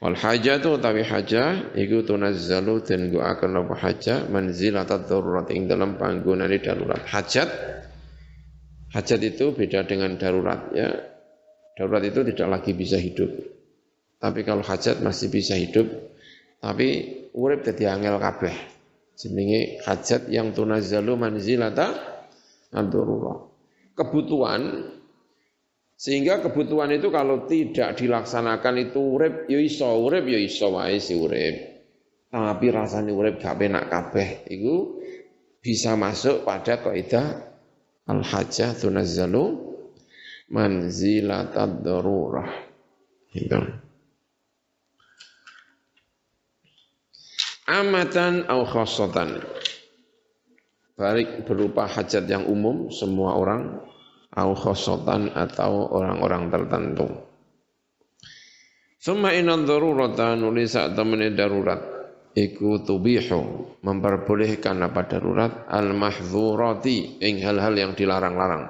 [0.00, 6.56] Wal hajatu utawi haja iku tunazzalu den akan apa haja manzilat darurat ing dalam panggonane
[6.64, 7.04] darurat.
[7.04, 7.48] Hajat
[8.96, 10.88] hajat itu beda dengan darurat ya.
[11.76, 13.28] Darurat itu tidak lagi bisa hidup.
[14.20, 15.88] Tapi kalau hajat masih bisa hidup,
[16.60, 16.88] tapi
[17.36, 18.56] urip dadi angel kabeh.
[19.20, 22.09] Jenenge hajat yang tunazzalu manzilata
[22.74, 23.38] ad-darurah.
[23.94, 24.62] Kebutuhan
[26.00, 31.12] sehingga kebutuhan itu kalau tidak dilaksanakan itu urip ya iso, urip ya iso wae si
[31.12, 31.56] urip.
[32.32, 34.96] Tapi rasanya urip gak penak kabeh iku
[35.60, 37.52] bisa masuk pada kaidah
[38.08, 39.60] al-hajah tunazzalu
[40.48, 42.48] manzilatad darurah.
[43.36, 43.60] Gitu.
[47.68, 49.59] Amatan au khassatan.
[51.00, 53.80] Baik berupa hajat yang umum semua orang
[54.36, 57.08] au khosotan atau orang-orang tertentu.
[59.00, 61.80] Summa inna darurata nulisa temene darurat
[62.36, 68.68] iku tubihu memperbolehkan apa darurat al mahdzurati ing hal-hal yang dilarang-larang.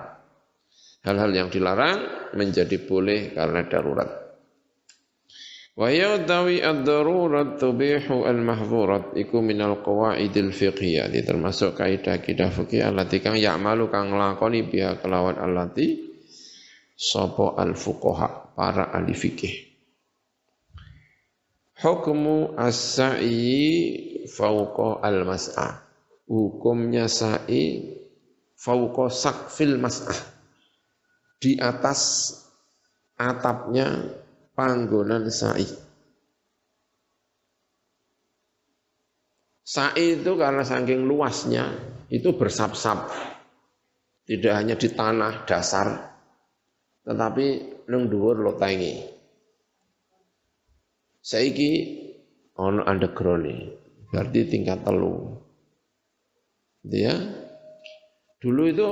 [1.02, 4.19] Hal-hal yang dilarang menjadi boleh karena darurat.
[5.78, 13.38] Wa yadawi ad-darurat tubihu al-mahdhurat iku minal qawaidil fiqhiyah termasuk kaidah kaidah fikih allati kang
[13.38, 16.10] ya'malu kang nglakoni biha kelawan allati
[16.98, 19.70] sapa al-fuqaha para ahli fikih
[21.80, 23.56] Hukmu as-sa'i
[24.28, 25.80] fauqa al-mas'ah.
[26.28, 27.96] Hukumnya sa'i
[28.52, 30.20] fauqa sakfil mas'ah.
[31.40, 32.36] Di atas
[33.16, 34.12] atapnya
[34.61, 35.64] panggonan sa'i.
[39.64, 41.72] Sa'i itu karena saking luasnya
[42.12, 43.08] itu bersap-sap.
[44.28, 45.96] Tidak hanya di tanah dasar,
[47.08, 47.46] tetapi
[47.88, 49.00] nang dhuwur lotengi.
[51.24, 51.72] Saiki
[52.61, 53.48] ono underground
[54.12, 55.40] berarti tingkat telu.
[56.84, 57.16] Dia
[58.38, 58.88] dulu itu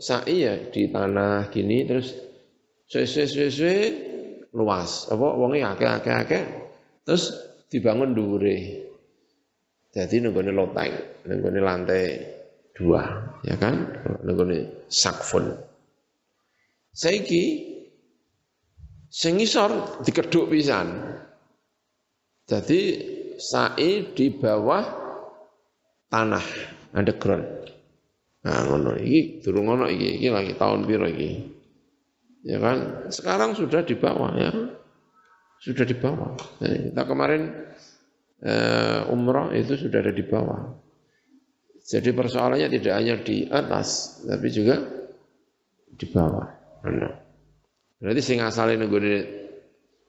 [0.00, 2.16] sa'i ya di tanah gini terus
[2.90, 4.09] suwe-suwe
[4.54, 5.06] luas.
[5.10, 6.42] Apa wonge akeh-akeh-akeh
[7.06, 7.34] terus
[7.70, 8.56] dibangun dhuwure.
[9.90, 10.92] Jadi nenggone loteng,
[11.26, 12.02] nenggone lantai
[12.78, 13.02] dua,
[13.42, 13.74] ya kan?
[14.22, 15.50] Nenggone sakfun.
[16.94, 17.66] Saiki
[19.10, 20.94] sing ngisor dikeduk pisan.
[22.46, 22.80] Jadi
[23.38, 24.82] sai di bawah
[26.10, 26.46] tanah
[26.94, 27.46] underground.
[28.46, 31.59] Nah ngono iki durung ngono iki, iki lagi tahun piro iki?
[32.46, 33.08] Ya kan?
[33.12, 34.52] Sekarang sudah di bawah ya.
[35.60, 36.40] Sudah di bawah.
[36.64, 37.42] Nah, kita kemarin
[38.40, 40.72] uh, umroh itu sudah ada di bawah.
[41.84, 44.80] Jadi persoalannya tidak hanya di atas tapi juga
[45.90, 46.48] di bawah.
[46.86, 47.14] Nah,
[48.00, 49.14] berarti sing asale nenggone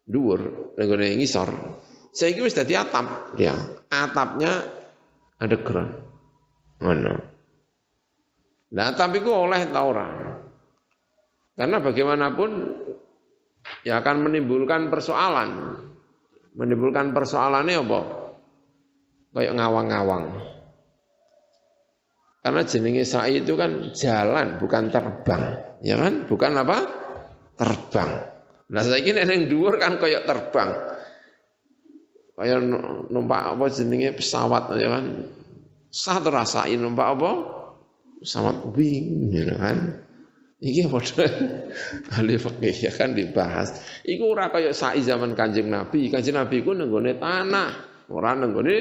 [0.07, 1.49] dhuwur nenggone ngisor
[2.11, 3.07] saya kira sudah di atap.
[3.39, 3.55] Ya.
[3.87, 4.81] Atapnya
[5.41, 5.89] ada keran
[6.77, 7.17] mana
[8.71, 10.07] nah tapi ku oleh ta ora
[11.55, 12.51] karena bagaimanapun
[13.83, 15.49] ya akan menimbulkan persoalan.
[16.51, 18.01] Menimbulkan persoalannya apa?
[19.31, 20.25] Kayak ngawang-ngawang.
[22.41, 25.43] Karena jenenge sa'i itu kan jalan, bukan terbang.
[25.85, 26.27] Ya kan?
[26.27, 26.77] Bukan apa?
[27.55, 28.09] Terbang.
[28.71, 30.75] Nah saya ini yang dhuwur kan kayak terbang.
[32.35, 32.59] Kayak
[33.13, 35.05] numpak apa jenenge pesawat ya kan.
[35.91, 37.31] Sah terasain numpak apa?
[38.23, 40.01] Pesawat wing, ya kan.
[40.61, 41.25] Iki padha
[42.13, 43.81] ahli fikih ya kan dibahas.
[44.05, 46.13] Iku ora kaya sa'i zaman Kanjeng Nabi.
[46.13, 47.69] Kanjeng Nabi iku nenggone tanah,
[48.13, 48.77] ora nenggone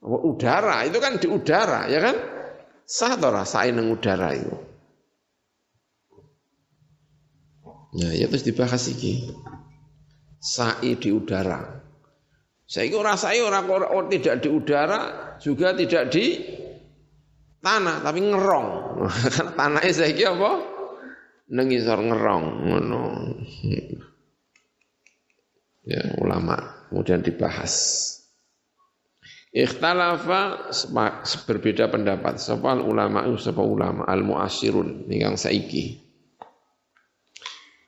[0.00, 0.88] udara.
[0.88, 2.16] Itu kan di udara, ya kan?
[2.88, 4.56] Sah to ora sa'i nang udara itu.
[8.00, 9.28] Ya, ya terus dibahas iki.
[10.40, 11.60] Sa'i di udara.
[12.64, 13.60] Saya ora sa'i ora
[14.08, 15.00] tidak di udara,
[15.44, 16.40] juga tidak di
[17.62, 18.68] tanah tapi ngerong.
[19.32, 20.50] Karena tanahnya saiki apa?
[21.54, 23.02] Nengisor ngerong ngono.
[25.82, 27.74] Ya, ulama kemudian dibahas.
[29.52, 30.72] Ikhtalafa
[31.44, 36.00] berbeda pendapat sapa ulama sapa ulama al muasirun yang saiki.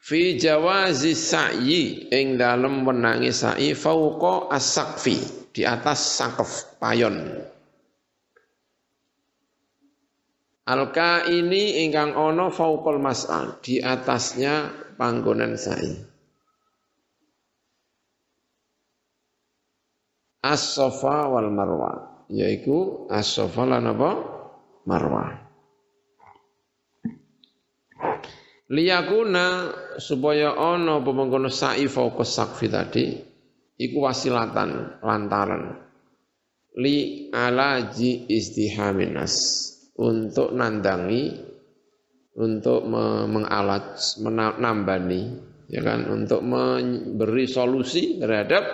[0.05, 7.49] Fi jawazi sa'i ing dalem wenangi sa'i fauqa as-saqfi di atas sakaf payon
[10.65, 15.93] Alka ini ingkang ono faukol mas'al di atasnya panggonan sa'i.
[20.41, 24.11] As-Safa wal Marwa yaitu As-Safa lan apa?
[24.89, 25.45] Marwah.
[28.73, 29.69] Liyakuna
[30.01, 33.13] supaya ana apa mengkono sa'i fauqa sakfi tadi
[33.77, 35.77] iku wasilatan lantaran
[36.81, 39.37] li alaji istihamin nas
[39.95, 41.55] untuk nandangi
[42.35, 42.83] untuk
[43.31, 45.23] mengalat menambani
[45.71, 46.07] ya kan?
[46.11, 48.65] Untuk memberi solusi terhadap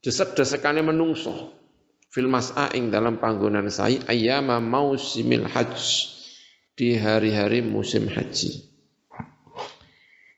[0.00, 1.56] desek-desekane menungso.
[2.10, 5.78] Fil mas'a ing dalam panggonan sa'i ayyama mausimil hajj
[6.74, 8.66] di hari-hari musim haji.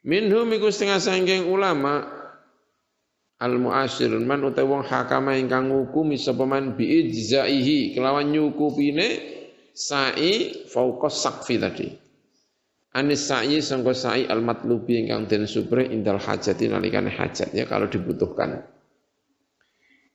[0.05, 2.22] Minhum iku setengah sangking ulama
[3.43, 9.19] al muasirun man utawa wong hakama ingkang ngukumi sapa man bi ijzaihi kelawan nyukupine
[9.75, 11.89] sa'i fauqa sakfi tadi.
[12.95, 17.91] Anis sa'i sangka sa'i al matlubi ingkang den supre indal hajati nalikane hajat ya kalau
[17.91, 18.63] dibutuhkan.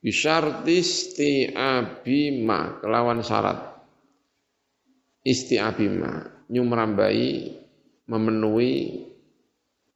[0.00, 3.76] Bisyarti isti'abi ma kelawan syarat.
[5.26, 7.52] Isti'abi ma nyumrambai
[8.08, 8.72] memenuhi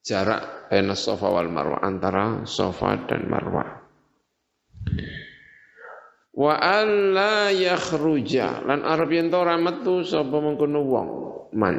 [0.02, 3.82] jarak bena sofa wal marwah antara sofa dan marwah
[6.32, 8.64] wa alla yakhruja.
[8.64, 11.08] Lan arep yen ora metu sapa mengkono wong?
[11.54, 11.76] Man.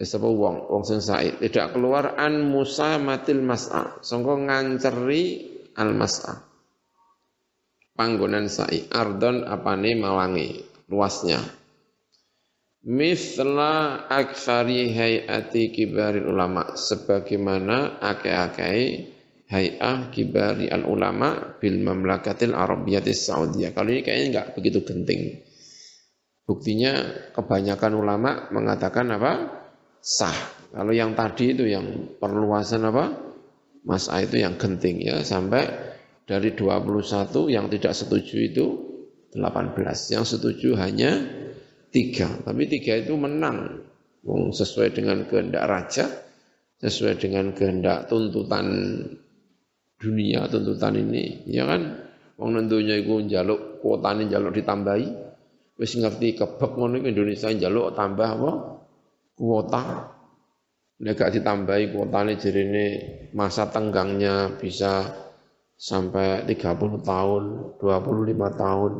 [0.00, 0.72] Eh, sapa wong?
[0.72, 4.00] Wong sing said tidak keluar an musamatil mas'a.
[4.00, 5.24] Sangka nganceri
[5.76, 6.34] al mas'a.
[7.94, 10.48] Panggonan sa'i ardon apane mawangi.
[10.90, 11.38] Luasnya
[12.80, 18.80] misla aksari hayati kibaril ulama sebagaimana akeh-akeh
[19.50, 23.74] hay'ah kibari al ulama bil mamlakatil arabiyatis saudiyah.
[23.74, 25.42] Kalau ini kayaknya enggak begitu genting.
[26.46, 26.92] Buktinya
[27.34, 29.32] kebanyakan ulama mengatakan apa?
[30.00, 30.34] Sah.
[30.70, 33.10] Kalau yang tadi itu yang perluasan apa?
[33.80, 35.66] Mas'a itu yang genting ya sampai
[36.28, 38.66] dari 21 yang tidak setuju itu
[39.34, 39.74] 18.
[40.14, 41.39] Yang setuju hanya
[41.90, 42.26] tiga.
[42.46, 43.86] Tapi tiga itu menang.
[44.54, 46.04] Sesuai dengan kehendak raja,
[46.80, 48.68] sesuai dengan kehendak tuntutan
[50.00, 52.08] dunia tuntutan ini, ya kan?
[52.40, 55.08] Wong nentunya iku njaluk kuotane njaluk ditambahi.
[55.76, 58.52] Wis ngerti kebek ngono Indonesia njaluk tambah apa?
[59.36, 59.82] Kuota.
[61.00, 62.86] Nek gak ditambahi kuotane jerene
[63.32, 65.16] masa tenggangnya bisa
[65.80, 67.42] sampai 30 tahun,
[67.80, 68.92] 25 tahun.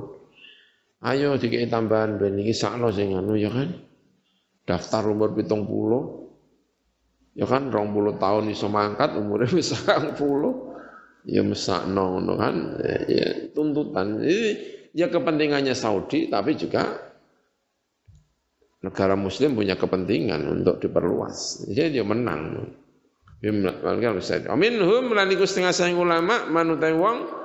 [1.01, 2.37] Ayo dikei tambahan ben.
[2.37, 3.73] Iki sakno sing anu ya kan.
[4.69, 6.31] Daftar umur pitung puluh,
[7.35, 9.77] ya kan rong puluh tahun iso mangkat umurnya bisa
[10.15, 10.77] puluh.
[11.27, 12.55] Ya mesakno ngono kan?
[12.81, 14.21] Ya, ya tuntutan.
[14.93, 16.87] Ya kepentingannya Saudi tapi juga
[18.81, 21.69] negara muslim punya kepentingan untuk diperluas.
[21.69, 22.73] Jadi dia menang.
[23.41, 27.40] Minhum lan iku setengah sayang ulama manutai wong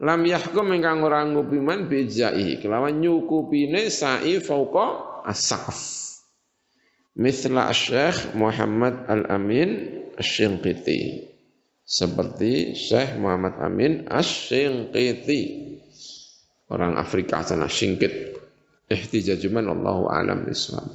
[0.00, 6.00] lam yahkum ingkang ora ngupiman bijai kelawan nyukupine sa'i fauqa as-saqf.
[7.20, 11.26] Mithla Syekh Muhammad Al-Amin Asy-Shinqiti
[11.82, 15.40] seperti Syekh Muhammad Amin Asy-Shinqiti
[16.70, 18.36] orang Afrika sana Singkit
[18.86, 20.92] ihtijajuman Allahu alam bisawab